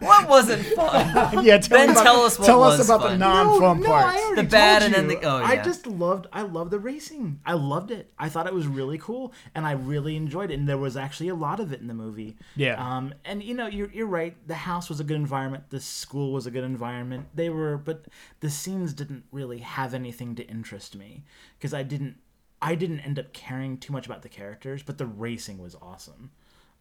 [0.00, 1.44] What wasn't fun?
[1.44, 1.58] Yeah.
[1.58, 3.12] Tell, Ben, about, tell us what tell was us about fun.
[3.12, 4.16] the non-fun no, parts.
[4.18, 5.20] I already The bad told and then you.
[5.20, 7.40] the- oh, I just loved I loved the racing.
[7.46, 8.12] I loved it.
[8.18, 11.28] I thought it was really cool and I really enjoyed it and there was actually
[11.28, 12.36] a lot of it in the movie.
[12.56, 12.74] Yeah.
[12.84, 14.34] Um and you know, you're you're right.
[14.48, 15.64] The house was a good environment.
[15.70, 17.26] The school was a good environment.
[17.34, 18.06] They were but
[18.40, 21.24] the scenes didn't really have anything to interest me
[21.58, 22.16] because I didn't
[22.60, 26.30] I didn't end up caring too much about the characters, but the racing was awesome.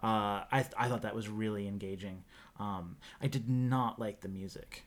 [0.02, 2.24] Uh, I, I thought that was really engaging.
[2.60, 4.84] Um, I did not like the music.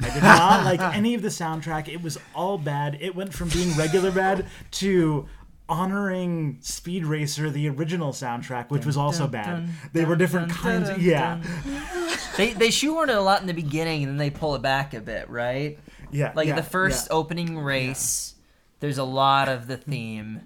[0.00, 1.88] I did not like any of the soundtrack.
[1.88, 2.98] It was all bad.
[3.00, 5.28] It went from being regular bad to
[5.68, 9.68] honoring Speed Racer, the original soundtrack, which was also bad.
[9.92, 10.88] They were different kinds.
[10.88, 11.42] Of, yeah,
[12.36, 14.94] they they shoehorned it a lot in the beginning, and then they pull it back
[14.94, 15.78] a bit, right?
[16.12, 16.32] yeah.
[16.34, 17.16] Like yeah, the first yeah.
[17.16, 18.34] opening race,
[18.82, 20.40] there's a lot of the theme,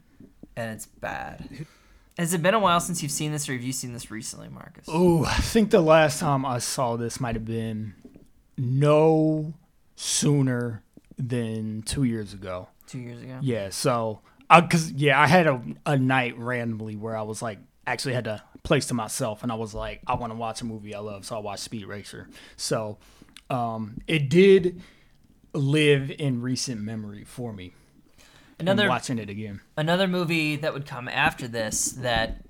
[0.57, 1.67] and it's bad.
[2.19, 4.51] Has it been a while since you've seen this, or have you seen this recently,
[4.51, 4.85] Marcus?
[4.89, 7.95] Oh, I think the last time I saw this might have been
[8.59, 9.55] no
[9.95, 10.83] sooner
[11.17, 12.69] than two years ago.
[12.87, 13.39] Two years ago.
[13.41, 14.21] Yeah, so
[14.55, 18.43] because yeah, I had a, a night randomly where I was like actually had to
[18.65, 21.25] place to myself, and I was like, I want to watch a movie I love,
[21.25, 22.29] so I watched Speed Racer.
[22.59, 22.99] So
[23.49, 24.83] um, it did
[25.55, 27.73] live in recent memory for me.
[28.59, 29.61] Another watching it again.
[29.77, 32.43] another movie that would come after this that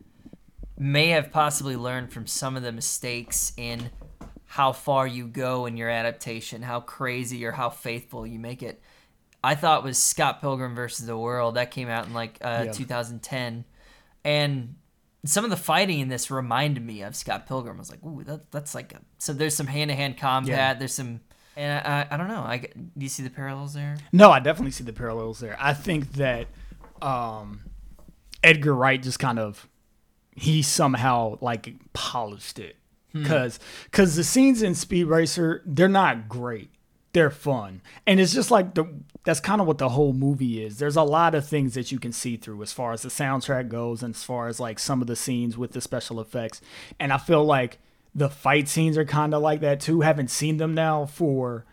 [0.79, 3.91] may have possibly learned from some of the mistakes in
[4.45, 8.81] how far you go in your adaptation, how crazy or how faithful you make it.
[9.43, 12.73] I thought was Scott Pilgrim versus the World that came out in like uh, Yeah.
[12.73, 13.65] 2010,
[14.25, 14.75] and
[15.25, 17.77] some of the fighting in this reminded me of Scott Pilgrim.
[17.77, 19.33] I was like, ooh, that, that's like a, so.
[19.33, 20.49] There's some hand to hand combat.
[20.57, 20.75] Yeah.
[20.75, 21.21] There's some,
[21.57, 22.43] and I, I don't know.
[22.43, 23.97] I do you see the parallels there?
[24.13, 25.57] No, I definitely see the parallels there.
[25.59, 26.49] I think that
[27.01, 27.61] um,
[28.43, 29.69] Edgar Wright just kind of
[30.35, 32.77] he somehow like polished it
[33.13, 36.71] because because the scenes in Speed Racer they're not great.
[37.13, 38.85] They're fun, and it's just like the
[39.25, 40.79] that's kind of what the whole movie is.
[40.79, 43.69] There's a lot of things that you can see through as far as the soundtrack
[43.69, 46.61] goes, and as far as like some of the scenes with the special effects.
[47.01, 47.79] And I feel like
[48.17, 50.01] the fight scenes are kind of like that too.
[50.01, 51.67] Haven't seen them now for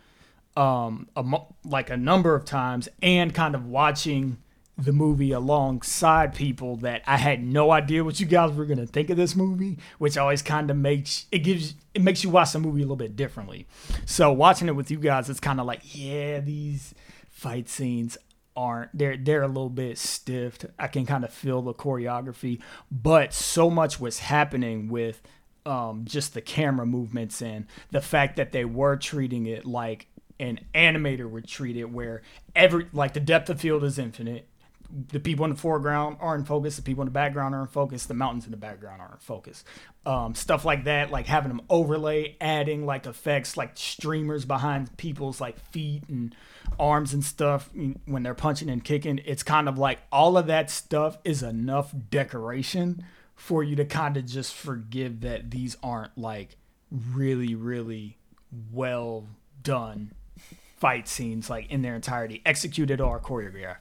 [0.55, 4.37] um a mo- like a number of times and kind of watching
[4.77, 9.09] the movie alongside people that I had no idea what you guys were gonna think
[9.09, 12.59] of this movie, which always kind of makes it gives it makes you watch the
[12.59, 13.65] movie a little bit differently.
[14.05, 16.93] So watching it with you guys, it's kind of like yeah, these
[17.29, 18.17] fight scenes
[18.55, 20.59] aren't they're they're a little bit stiff.
[20.77, 22.59] I can kind of feel the choreography,
[22.91, 25.21] but so much was happening with
[25.65, 30.07] um, just the camera movements and the fact that they were treating it like
[30.39, 32.21] an animator would treat it, where
[32.55, 34.47] every like the depth of field is infinite.
[35.07, 36.75] The people in the foreground are in focus.
[36.75, 38.05] The people in the background are in focus.
[38.05, 39.63] The mountains in the background are in focus.
[40.05, 45.41] Um, stuff like that, like having them overlay, adding like effects, like streamers behind people's
[45.41, 46.35] like feet and
[46.77, 47.71] arms and stuff
[48.05, 49.19] when they're punching and kicking.
[49.25, 53.03] It's kind of like all of that stuff is enough decoration
[53.35, 56.57] for you to kind of just forgive that these aren't like
[56.91, 58.17] really, really
[58.71, 59.27] well
[59.61, 60.11] done
[60.83, 63.77] fight scenes like in their entirety, executed or choreographed.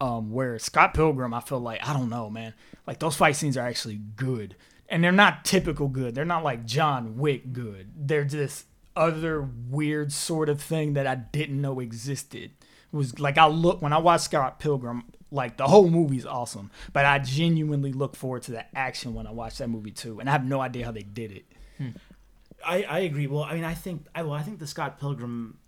[0.00, 2.54] Um, where Scott Pilgrim, I feel like I don't know, man.
[2.86, 4.56] Like those fight scenes are actually good,
[4.88, 6.14] and they're not typical good.
[6.14, 7.90] They're not like John Wick good.
[7.94, 8.64] They're just
[8.96, 12.52] other weird sort of thing that I didn't know existed.
[12.52, 15.04] It was like I look when I watch Scott Pilgrim,
[15.36, 19.30] like the whole movie's awesome, but I genuinely look forward to the action when I
[19.30, 21.44] watch that movie too, and I have no idea how they did it.
[22.66, 23.26] I, I agree.
[23.26, 25.58] Well, I mean, I think I well, I think the Scott Pilgrim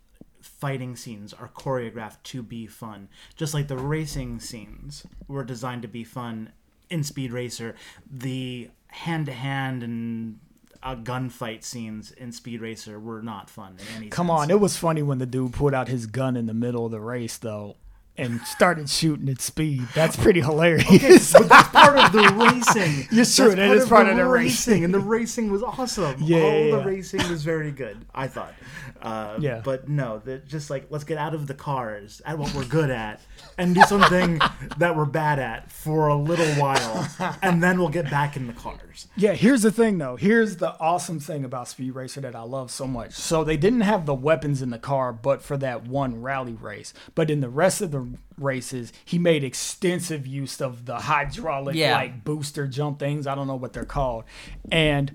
[0.40, 5.88] fighting scenes are choreographed to be fun, just like the racing scenes were designed to
[5.88, 6.50] be fun
[6.90, 7.76] in Speed Racer.
[8.10, 10.40] The hand to hand and
[10.82, 14.08] uh, gunfight scenes in Speed Racer were not fun in any.
[14.08, 14.40] Come sense.
[14.40, 16.92] on, it was funny when the dude pulled out his gun in the middle of
[16.92, 17.76] the race though
[18.18, 19.86] and started shooting at speed.
[19.94, 21.32] That's pretty hilarious.
[21.32, 22.18] but that's part of the
[22.52, 23.04] racing.
[23.04, 24.84] True, That's that is part of the racing.
[24.84, 26.16] and the racing was awesome.
[26.28, 26.84] Yeah, all yeah, the yeah.
[26.84, 28.04] racing was very good.
[28.14, 28.52] I thought.
[29.00, 29.60] Uh, Yeah.
[29.64, 32.90] But no, that just like let's get out of the cars at what we're good
[32.90, 33.20] at
[33.56, 34.40] and do something
[34.78, 37.08] that we're bad at for a little while,
[37.42, 39.06] and then we'll get back in the cars.
[39.16, 40.16] Yeah, here's the thing though.
[40.16, 43.12] Here's the awesome thing about Speed Racer that I love so much.
[43.12, 46.92] So they didn't have the weapons in the car but for that one rally race.
[47.14, 48.07] But in the rest of the
[48.38, 51.94] races, he made extensive use of the hydraulic Yeah.
[51.96, 53.26] like booster jump things.
[53.26, 54.24] I don't know what they're called.
[54.70, 55.14] And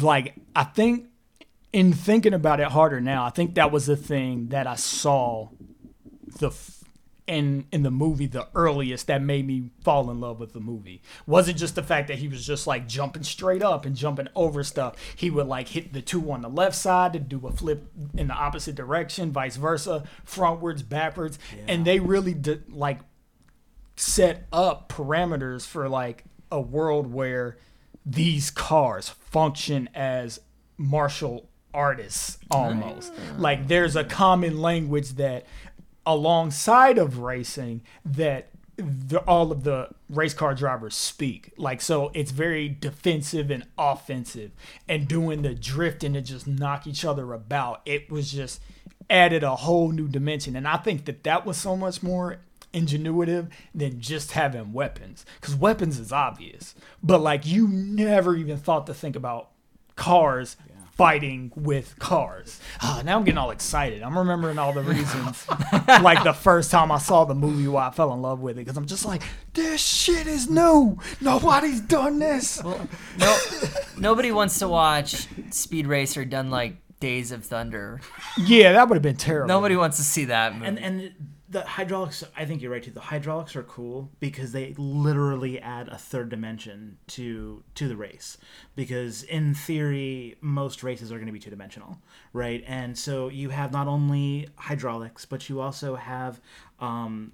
[0.00, 1.06] like I think
[1.72, 5.48] in thinking about it harder now, I think that was the thing that I saw
[6.38, 6.50] the
[7.30, 11.00] in in the movie the earliest that made me fall in love with the movie.
[11.26, 14.64] Wasn't just the fact that he was just like jumping straight up and jumping over
[14.64, 14.96] stuff?
[15.14, 17.84] He would like hit the two on the left side to do a flip
[18.16, 21.38] in the opposite direction vice versa frontwards backwards.
[21.68, 22.98] And they really did like
[23.96, 27.58] set up parameters for like a world where
[28.04, 30.40] these cars function as
[30.76, 33.12] martial artists almost.
[33.38, 35.46] Like there's a common language that
[36.10, 41.52] alongside of racing that the, all of the race car drivers speak.
[41.56, 44.50] Like so it's very defensive and offensive.
[44.88, 48.60] And doing the drifting to just knock each other about it was just
[49.08, 50.56] added a whole new dimension.
[50.56, 52.38] And i think that that was so much more
[52.72, 55.24] ingenuitive than just having weapons.
[55.40, 56.74] Because weapons is obvious.
[57.02, 59.50] But like you never even thought to think about
[59.96, 60.56] cars
[61.00, 62.60] fighting with cars.
[62.82, 64.02] Ah, now I'm getting all excited.
[64.02, 65.48] I'm remembering all the reasons,
[65.88, 68.66] like the first time I saw the movie, why I fell in love with it.
[68.66, 69.22] Because I'm just like,
[69.54, 70.98] this shit is new.
[71.22, 72.62] Nobody's done this.
[72.62, 72.86] Well,
[73.18, 73.38] no,
[73.96, 78.02] nobody wants to watch Speed Racer done like Days of Thunder.
[78.36, 79.48] Yeah, that would have been terrible.
[79.48, 80.66] Nobody wants to see that movie.
[80.66, 81.14] and and
[81.50, 82.92] the hydraulics i think you're right too.
[82.92, 88.38] The hydraulics are cool because they literally add a third dimension to to the race
[88.76, 91.98] because in theory most races are going to be two dimensional
[92.32, 92.62] right?
[92.66, 96.40] And so you have not only hydraulics but you also have
[96.78, 97.32] um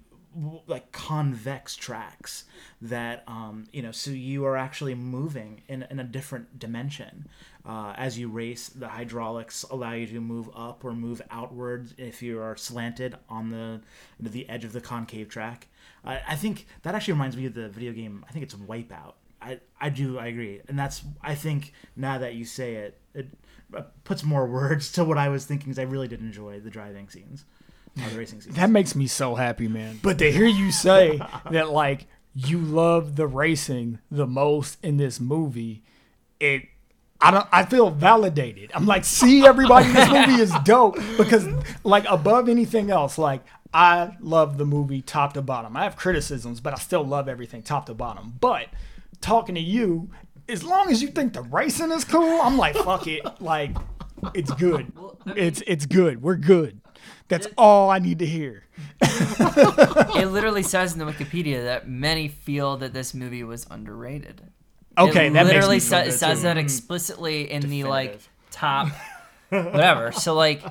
[0.67, 2.45] like convex tracks
[2.81, 7.27] that um, you know so you are actually moving in, in a different dimension
[7.65, 12.21] uh, as you race the hydraulics allow you to move up or move outwards if
[12.21, 13.81] you are slanted on the
[14.19, 15.67] you know, the edge of the concave track.
[16.05, 19.13] I, I think that actually reminds me of the video game i think it's wipeout.
[19.41, 20.61] I, I do i agree.
[20.67, 23.27] And that's i think now that you say it it
[23.75, 26.69] uh, puts more words to what i was thinking because i really did enjoy the
[26.69, 27.45] driving scenes
[28.05, 29.99] or the racing scenes That makes me so happy, man.
[30.01, 31.19] But to hear you say
[31.51, 35.83] that, like, you love the racing the most in this movie,
[36.39, 36.63] it.
[37.19, 37.47] I don't.
[37.51, 38.71] I feel validated.
[38.75, 41.47] I'm like, see, everybody, this movie is dope because,
[41.83, 45.75] like, above anything else, like, I love the movie top to bottom.
[45.75, 48.35] I have criticisms, but I still love everything top to bottom.
[48.39, 48.67] But
[49.19, 50.11] talking to you,
[50.47, 53.25] as long as you think the racing is cool, I'm like, fuck it.
[53.41, 53.75] Like,
[54.33, 54.91] it's good.
[55.27, 56.21] It's it's good.
[56.21, 56.81] We're good.
[57.27, 58.63] That's all I need to hear.
[59.01, 64.41] it literally says in the Wikipedia that many feel that this movie was underrated.
[64.97, 66.43] Okay, it that makes literally me sa- good, says too.
[66.43, 68.19] that explicitly in the like
[68.51, 68.89] top
[69.49, 70.11] whatever.
[70.11, 70.63] So like,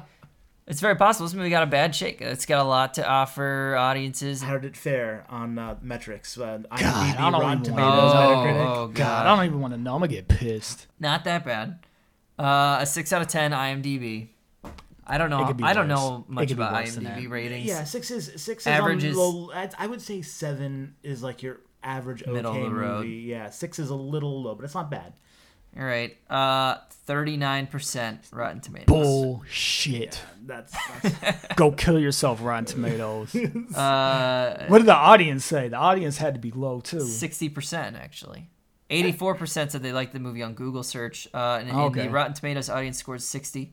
[0.66, 2.20] it's very possible this movie got a bad shake.
[2.20, 4.42] It's got a lot to offer audiences.
[4.42, 6.36] How did it fare on uh, metrics?
[6.36, 8.66] Uh, IMDb, I don't Rotten even Tomatoes, oh, Metacritic.
[8.66, 9.94] oh, God, god, I don't even want to know.
[9.94, 10.86] I'm gonna get pissed.
[10.98, 11.78] not that bad.
[12.38, 14.28] Uh, a six out of ten IMDb.
[15.06, 15.42] I don't know.
[15.42, 17.66] It could be I don't know much about IMDb ratings.
[17.66, 19.50] Yeah, six is six is Average on is- low.
[19.52, 22.96] I I would say seven is like your average okay Middle of the road.
[23.04, 23.16] movie.
[23.16, 25.12] Yeah, six is a little low, but it's not bad.
[25.78, 26.16] All right.
[26.30, 28.86] Uh, thirty-nine percent Rotten Tomatoes.
[28.86, 30.20] Bullshit.
[30.46, 33.36] That's, that's Go kill yourself, Rotten Tomatoes.
[33.76, 35.68] Uh, what did the audience say?
[35.68, 37.00] The audience had to be low too.
[37.06, 38.48] sixty percent actually.
[38.88, 41.28] Eighty-four percent said they liked the movie on Google search.
[41.34, 42.02] Uh, and, and Okay.
[42.04, 43.72] the Rotten Tomatoes audience scores sixty.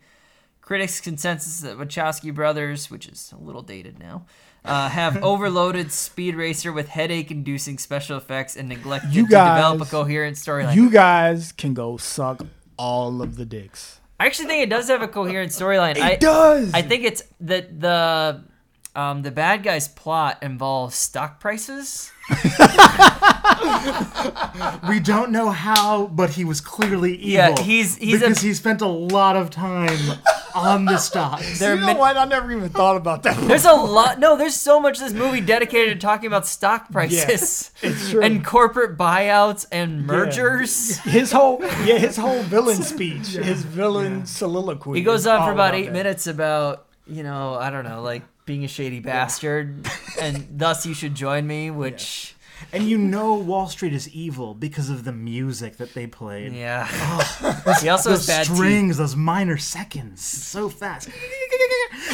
[0.63, 4.25] Critics' consensus that Wachowski brothers, which is a little dated now,
[4.63, 9.79] uh, have overloaded Speed Racer with headache-inducing special effects and neglected You to develop a
[9.81, 10.75] guys- coherent storyline.
[10.75, 12.45] You guys can go suck
[12.77, 13.99] all of the dicks.
[14.21, 15.97] I actually think it does have a coherent storyline.
[15.97, 16.73] It I, does.
[16.73, 18.41] I think it's that the
[18.95, 22.09] um, the bad guy's plot involves stock prices.
[24.87, 27.29] we don't know how, but he was clearly evil.
[27.55, 29.99] Yeah, he's- he's a- because he spent a lot of time
[30.55, 31.59] on the stocks.
[31.63, 32.17] There you know many- what?
[32.17, 33.37] I never even thought about that.
[33.47, 34.19] There's a lot.
[34.19, 38.21] No, there's so much this movie dedicated to talking about stock prices it's true.
[38.21, 40.97] and corporate buyouts and mergers.
[41.03, 44.97] his whole yeah, his whole villain speech, his villain soliloquy.
[44.99, 45.93] He goes on all for about eight that.
[45.93, 49.87] minutes about you know I don't know like being a shady bastard,
[50.19, 51.71] and thus you should join me.
[51.71, 52.32] Which
[52.71, 56.53] and you know Wall Street is evil because of the music that they played.
[56.53, 58.55] yeah, oh, he also has Those bad teeth.
[58.55, 61.09] strings, those minor seconds, so fast.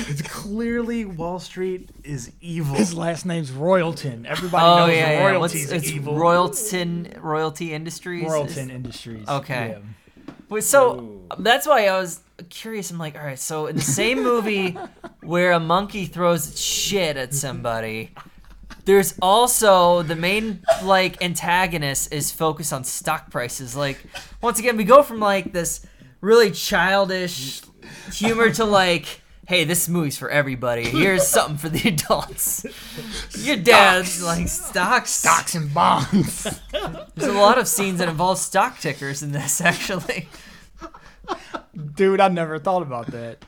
[0.07, 2.75] It's clearly Wall Street is evil.
[2.75, 4.25] His last name's Royalton.
[4.25, 5.37] Everybody Oh knows yeah, yeah.
[5.37, 6.15] What's, it's evil.
[6.15, 8.31] Royalton Royalty Industries.
[8.31, 9.27] is- Industries.
[9.27, 9.77] Okay.
[9.79, 10.33] Yeah.
[10.49, 12.89] But so that's why I was curious.
[12.89, 14.71] I'm like, all right, so in the same movie
[15.21, 18.11] where a monkey throws shit at somebody,
[18.85, 23.75] there's also the main like antagonist is focused on stock prices.
[23.75, 23.99] Like
[24.41, 25.85] once again, we go from like this
[26.21, 27.61] really childish
[28.13, 29.21] humor to like.
[29.47, 30.83] Hey, this movie's for everybody.
[30.83, 32.67] Here's something for the adults.
[33.35, 35.09] Your dad's like stocks.
[35.09, 36.43] Stocks and bonds.
[37.15, 40.29] There's a lot of scenes that involve stock tickers in this, actually.
[41.95, 43.43] Dude, I never thought about that.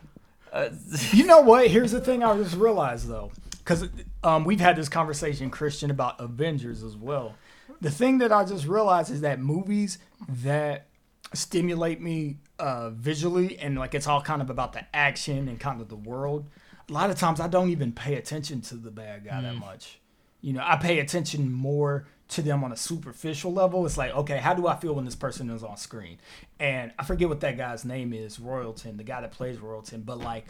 [0.52, 0.70] Uh,
[1.12, 1.68] You know what?
[1.68, 3.32] Here's the thing I just realized though,
[3.64, 3.88] because
[4.24, 7.36] um, we've had this conversation, Christian, about Avengers as well.
[7.80, 9.98] The thing that I just realized is that movies
[10.28, 10.88] that
[11.34, 15.82] stimulate me uh, visually and like it's all kind of about the action and kind
[15.82, 16.50] of the world.
[16.90, 20.00] A lot of times I don't even pay attention to the bad guy that much.
[20.42, 23.86] You know, I pay attention more to them on a superficial level.
[23.86, 26.18] It's like, okay, how do I feel when this person is on screen?
[26.60, 30.18] And I forget what that guy's name is, Royalton, the guy that plays Royalton, but
[30.20, 30.46] like,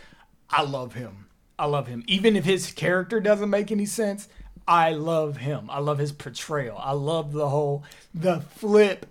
[0.49, 1.27] I love him.
[1.61, 2.03] I love him.
[2.07, 4.27] Even if his character doesn't make any sense,
[4.67, 5.69] I love him.
[5.69, 6.75] I love his portrayal.
[6.79, 7.83] I love the whole,
[8.15, 9.05] the flip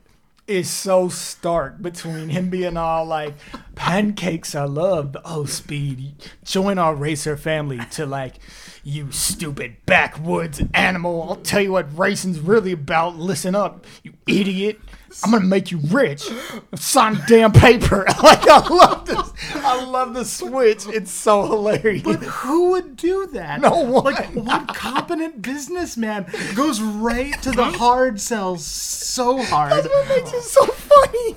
[0.48, 3.34] is so stark between him being all like
[3.76, 6.12] pancakes I love oh speed
[6.44, 8.40] join our racer family to like
[8.82, 14.80] you stupid backwoods animal I'll tell you what racing's really about listen up you idiot
[15.24, 16.28] I'm gonna make you rich
[16.74, 22.22] sign damn paper like I love this I love the switch it's so hilarious But
[22.22, 23.60] who would do that?
[23.60, 24.04] No one.
[24.04, 29.72] Like what competent businessman goes right to the hard sells so hard?
[29.72, 31.36] That's what makes it so funny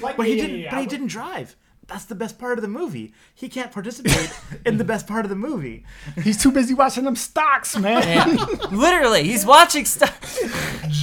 [0.00, 0.70] like, But he didn't.
[0.70, 1.56] But he didn't drive.
[1.86, 3.12] That's the best part of the movie.
[3.34, 4.32] He can't participate
[4.64, 5.84] in the best part of the movie.
[6.22, 8.02] He's too busy watching them stocks, man.
[8.02, 8.56] Yeah.
[8.70, 10.38] Literally, he's watching stuff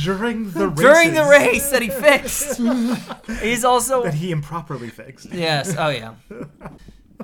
[0.04, 2.60] During the races during the race that he fixed.
[3.42, 5.32] He's also that he improperly fixed.
[5.32, 5.76] yes.
[5.78, 6.14] Oh yeah.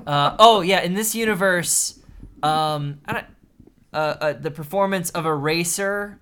[0.06, 0.80] Uh, oh yeah.
[0.82, 1.98] In this universe,
[2.42, 3.26] um, I don't,
[3.92, 6.18] uh, uh, the performance of a racer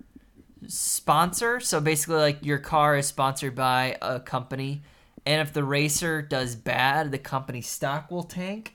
[0.67, 1.61] sponsor.
[1.61, 4.83] So basically, like your car is sponsored by a company,
[5.27, 8.73] and if the racer does bad, the company stock will tank.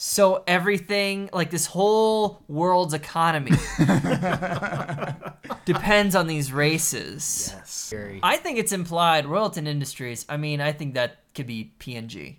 [0.00, 3.50] So everything, like this whole world's economy,
[5.64, 7.52] depends on these races.
[7.56, 7.94] Yes.
[8.22, 10.24] I think it's implied Royalton Industries.
[10.28, 12.38] I mean, I think that could be P&G.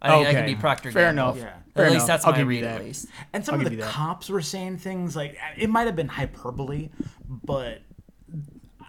[0.00, 1.34] I think that could be Procter Fair Gamble.
[1.34, 1.36] enough.
[1.38, 1.44] Yeah.
[1.46, 2.06] At Fair least enough.
[2.06, 2.64] that's I'll my give you read.
[2.64, 2.80] that.
[2.80, 3.06] At least.
[3.32, 3.90] And some I'll of give the you that.
[3.92, 6.90] cops were saying things like it might have been hyperbole,
[7.28, 7.80] but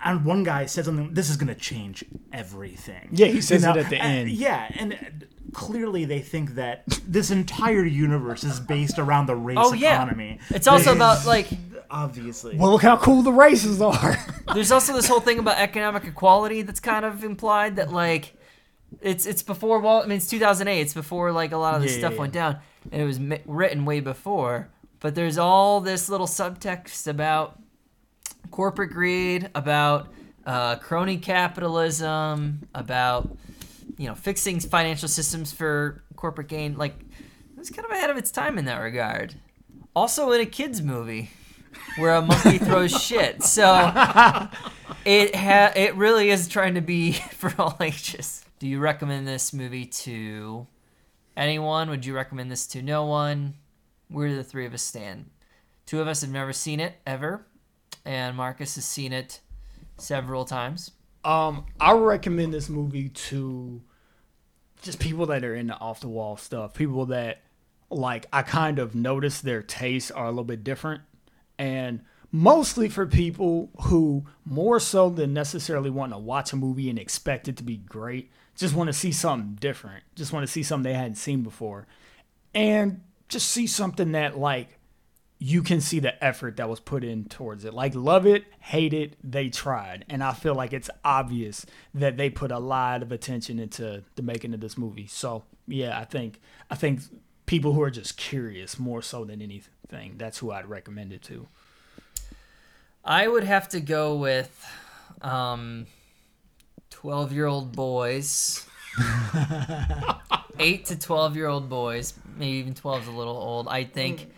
[0.05, 1.13] and one guy said something.
[1.13, 3.09] This is going to change everything.
[3.11, 4.29] Yeah, he says You it at the and- end.
[4.29, 9.73] Yeah, and clearly they think that this entire universe is based around the race Oh
[9.73, 9.95] yeah.
[9.95, 10.39] economy.
[10.49, 11.47] It's also about like
[11.89, 12.57] obviously.
[12.57, 14.17] well, look how cool the races are.
[14.53, 18.33] there's also this whole thing about economic equality that's kind of implied that like
[19.01, 21.93] it's it's before well I mean it's 2008 it's before like a lot of this
[21.93, 22.59] Yeah, stuff yeah, went down
[22.91, 27.59] and it was mi- written way before but there's all this little subtext about
[28.51, 30.07] corporate greed about
[30.45, 33.35] uh, crony capitalism about
[33.97, 38.17] you know fixing financial systems for corporate gain like it was kind of ahead of
[38.17, 39.35] its time in that regard
[39.95, 41.29] also in a kids movie
[41.97, 44.49] where a monkey throws shit so
[45.05, 48.43] it ha- it really is trying to be for all ages.
[48.59, 50.67] Do you recommend this movie to
[51.37, 51.89] anyone?
[51.89, 53.55] Would you recommend this to no one?
[54.09, 55.29] Where do the three of us stand?
[55.85, 57.45] Two of us have never seen it ever,
[58.05, 59.39] and Marcus has seen it
[59.97, 60.91] several times.
[61.23, 63.81] Um, I recommend this movie to
[64.83, 66.75] just people that are into off the wall stuff.
[66.75, 67.41] People that
[67.89, 71.01] like I kind of notice their tastes are a little bit different,
[71.57, 72.01] and
[72.31, 77.47] mostly for people who more so than necessarily want to watch a movie and expect
[77.47, 80.03] it to be great, just want to see something different.
[80.15, 81.87] Just want to see something they hadn't seen before,
[82.53, 84.74] and just see something that like
[85.37, 87.73] you can see the effort that was put in towards it.
[87.73, 90.05] Like love it, hate it, they tried.
[90.09, 94.21] And I feel like it's obvious that they put a lot of attention into the
[94.21, 95.07] making of this movie.
[95.07, 96.39] So yeah, I think
[96.71, 97.01] I think
[97.45, 101.47] people who are just curious more so than anything, that's who I'd recommend it to.
[103.03, 104.65] I would have to go with
[105.21, 105.85] um,
[106.91, 108.65] 12 year old boys.
[110.57, 113.67] 8 to 12 year old boys, maybe even 12 is a little old.
[113.67, 114.31] I think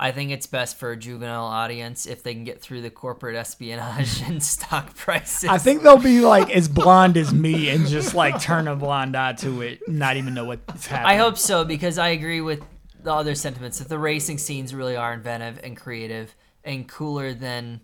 [0.00, 3.34] I think it's best for a juvenile audience if they can get through the corporate
[3.34, 5.50] espionage and stock prices.
[5.50, 9.16] I think they'll be like as blonde as me and just like turn a blind
[9.16, 11.10] eye to it, not even know what's happening.
[11.10, 12.62] I hope so because I agree with
[13.02, 17.80] the other sentiments that the racing scenes really are inventive and creative and cooler than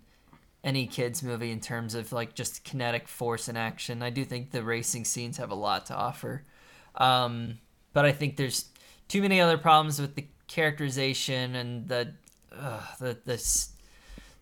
[0.63, 4.01] any kids movie in terms of like just kinetic force and action.
[4.01, 6.43] I do think the racing scenes have a lot to offer.
[6.95, 7.59] Um,
[7.93, 8.65] but I think there's
[9.07, 10.25] too many other problems with the
[10.55, 12.13] characterization and the
[12.57, 13.33] uh, the the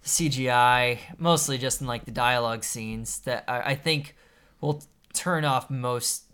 [0.06, 4.16] CGI, mostly just in like the dialogue scenes that I, I think
[4.62, 4.84] will
[5.14, 6.26] turn off most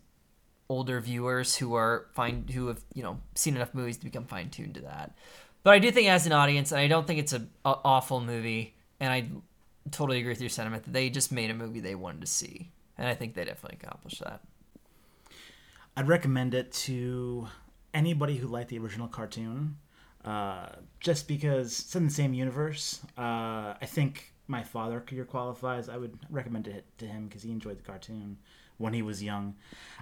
[0.67, 4.49] older viewers who are fine who have you know seen enough movies to become fine
[4.49, 5.15] tuned to that.
[5.63, 8.21] But I do think as an audience, and I don't think it's a, a awful
[8.21, 9.27] movie, and I
[9.91, 12.69] totally agree with your sentiment that they just made a movie they wanted to see,
[12.97, 14.41] and I think they definitely accomplished that.
[15.95, 17.47] I'd recommend it to
[17.93, 19.77] anybody who liked the original cartoon,
[20.25, 20.69] uh,
[20.99, 23.01] just because it's in the same universe.
[23.17, 25.89] Uh, I think my father here qualifies.
[25.89, 28.37] I would recommend it to him because he enjoyed the cartoon
[28.77, 29.55] when he was young.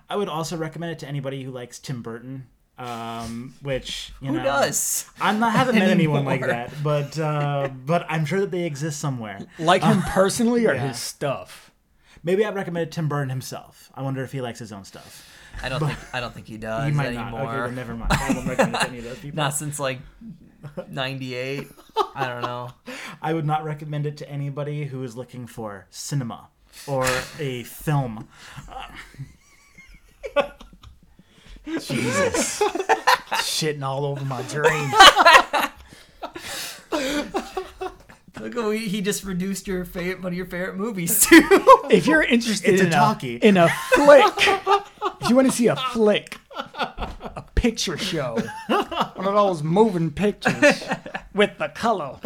[0.10, 4.38] I would also recommend it to anybody who likes Tim Burton, um, which you Who
[4.38, 5.10] know, does?
[5.20, 9.00] I'm not haven't met anyone like that, but uh, but I'm sure that they exist
[9.00, 9.40] somewhere.
[9.60, 10.88] like him personally or yeah.
[10.88, 11.72] his stuff.
[12.24, 13.92] Maybe I'd recommend Tim Burton himself.
[13.94, 15.28] I wonder if he likes his own stuff.
[15.64, 17.43] I don't think I don't think he does he might anymore.
[17.43, 17.55] not.
[17.55, 18.12] Okay, then never mind.
[18.14, 19.38] I won't recommend any of those people.
[19.38, 19.99] Not since like
[20.89, 21.68] '98.
[22.16, 22.70] I don't know.
[23.22, 26.49] I would not recommend it to anybody who is looking for cinema.
[26.88, 27.08] or
[27.39, 28.28] a film.
[31.66, 32.62] Jesus.
[33.41, 34.93] Shitting all over my dreams.
[38.42, 41.42] Look, at we, he just reduced your favorite, one of your favorite movies too.
[41.90, 43.36] If you're interested It's a in, talkie.
[43.38, 44.34] in a flick,
[45.22, 50.84] if you want to see a flick, a picture show, one of those moving pictures
[51.34, 52.20] with the color.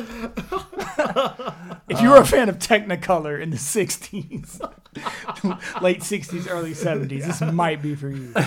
[1.90, 4.60] If you were a fan of Technicolor in the 60s,
[5.82, 8.32] late 60s, early 70s, this might be for you.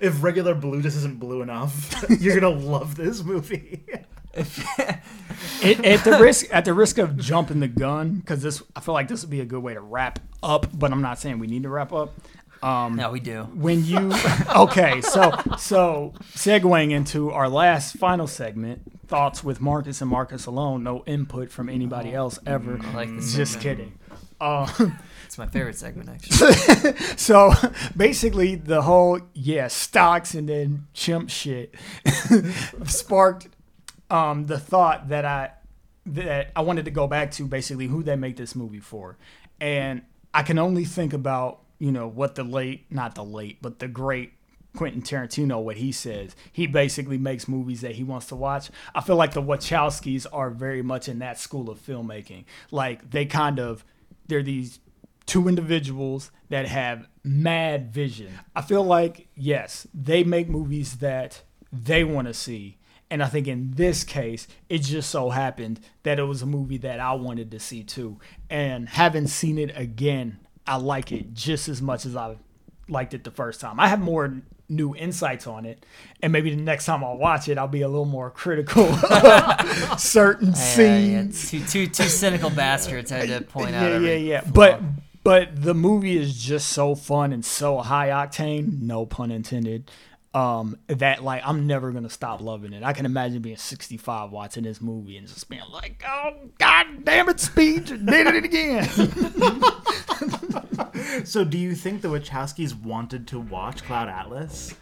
[0.00, 3.82] If regular blue just isn't blue enough, you're gonna love this movie.
[5.64, 8.94] It, at the risk at the risk of jumping the gun, because this I feel
[8.94, 11.46] like this would be a good way to wrap up, but I'm not saying we
[11.46, 12.12] need to wrap up.
[12.62, 13.42] Um, no, we do.
[13.54, 14.10] when you
[14.56, 20.82] okay so so segueing into our last final segment thoughts with marcus and marcus alone
[20.82, 23.34] no input from anybody else ever I like this.
[23.34, 23.78] just segment.
[23.78, 23.98] kidding
[24.40, 26.94] um, It's my favorite segment actually.
[27.18, 27.52] so
[27.94, 31.74] basically the whole yeah stocks and then chimp shit
[32.86, 33.48] sparked
[34.10, 35.50] um, the thought that i
[36.06, 39.16] that i wanted to go back to basically who they make this movie for
[39.60, 40.02] and
[40.32, 43.88] i can only think about you know what the late not the late but the
[43.88, 44.32] great
[44.76, 48.70] Quentin Tarantino, what he says, he basically makes movies that he wants to watch.
[48.94, 52.44] I feel like the Wachowskis are very much in that school of filmmaking.
[52.70, 53.84] Like they kind of,
[54.26, 54.80] they're these
[55.26, 58.32] two individuals that have mad vision.
[58.54, 61.42] I feel like, yes, they make movies that
[61.72, 62.76] they want to see.
[63.14, 66.78] And I think in this case, it just so happened that it was a movie
[66.78, 68.18] that I wanted to see too.
[68.50, 72.34] And having seen it again, I like it just as much as I
[72.88, 73.78] liked it the first time.
[73.78, 75.86] I have more new insights on it,
[76.22, 78.92] and maybe the next time I watch it, I'll be a little more critical
[79.96, 81.50] certain Yeah, yeah, scenes.
[81.52, 83.92] two, two, two cynical bastards had to point out.
[84.02, 84.40] Yeah, yeah, yeah.
[84.52, 84.80] But
[85.22, 89.90] but the movie is just so fun and so high octane, no pun intended.
[90.34, 92.82] Um, that like I'm never gonna stop loving it.
[92.82, 97.28] I can imagine being 65 watching this movie and just being like, "Oh God damn
[97.28, 98.88] it, Speed did it again."
[101.24, 104.74] So, do you think the Wachowskis wanted to watch Cloud Atlas?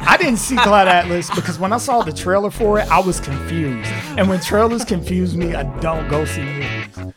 [0.00, 3.20] I didn't see Cloud Atlas because when I saw the trailer for it, I was
[3.20, 3.90] confused.
[4.16, 7.14] And when trailers confuse me, I don't go see movies.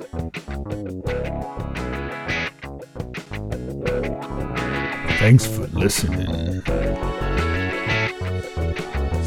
[5.20, 6.62] Thanks for listening.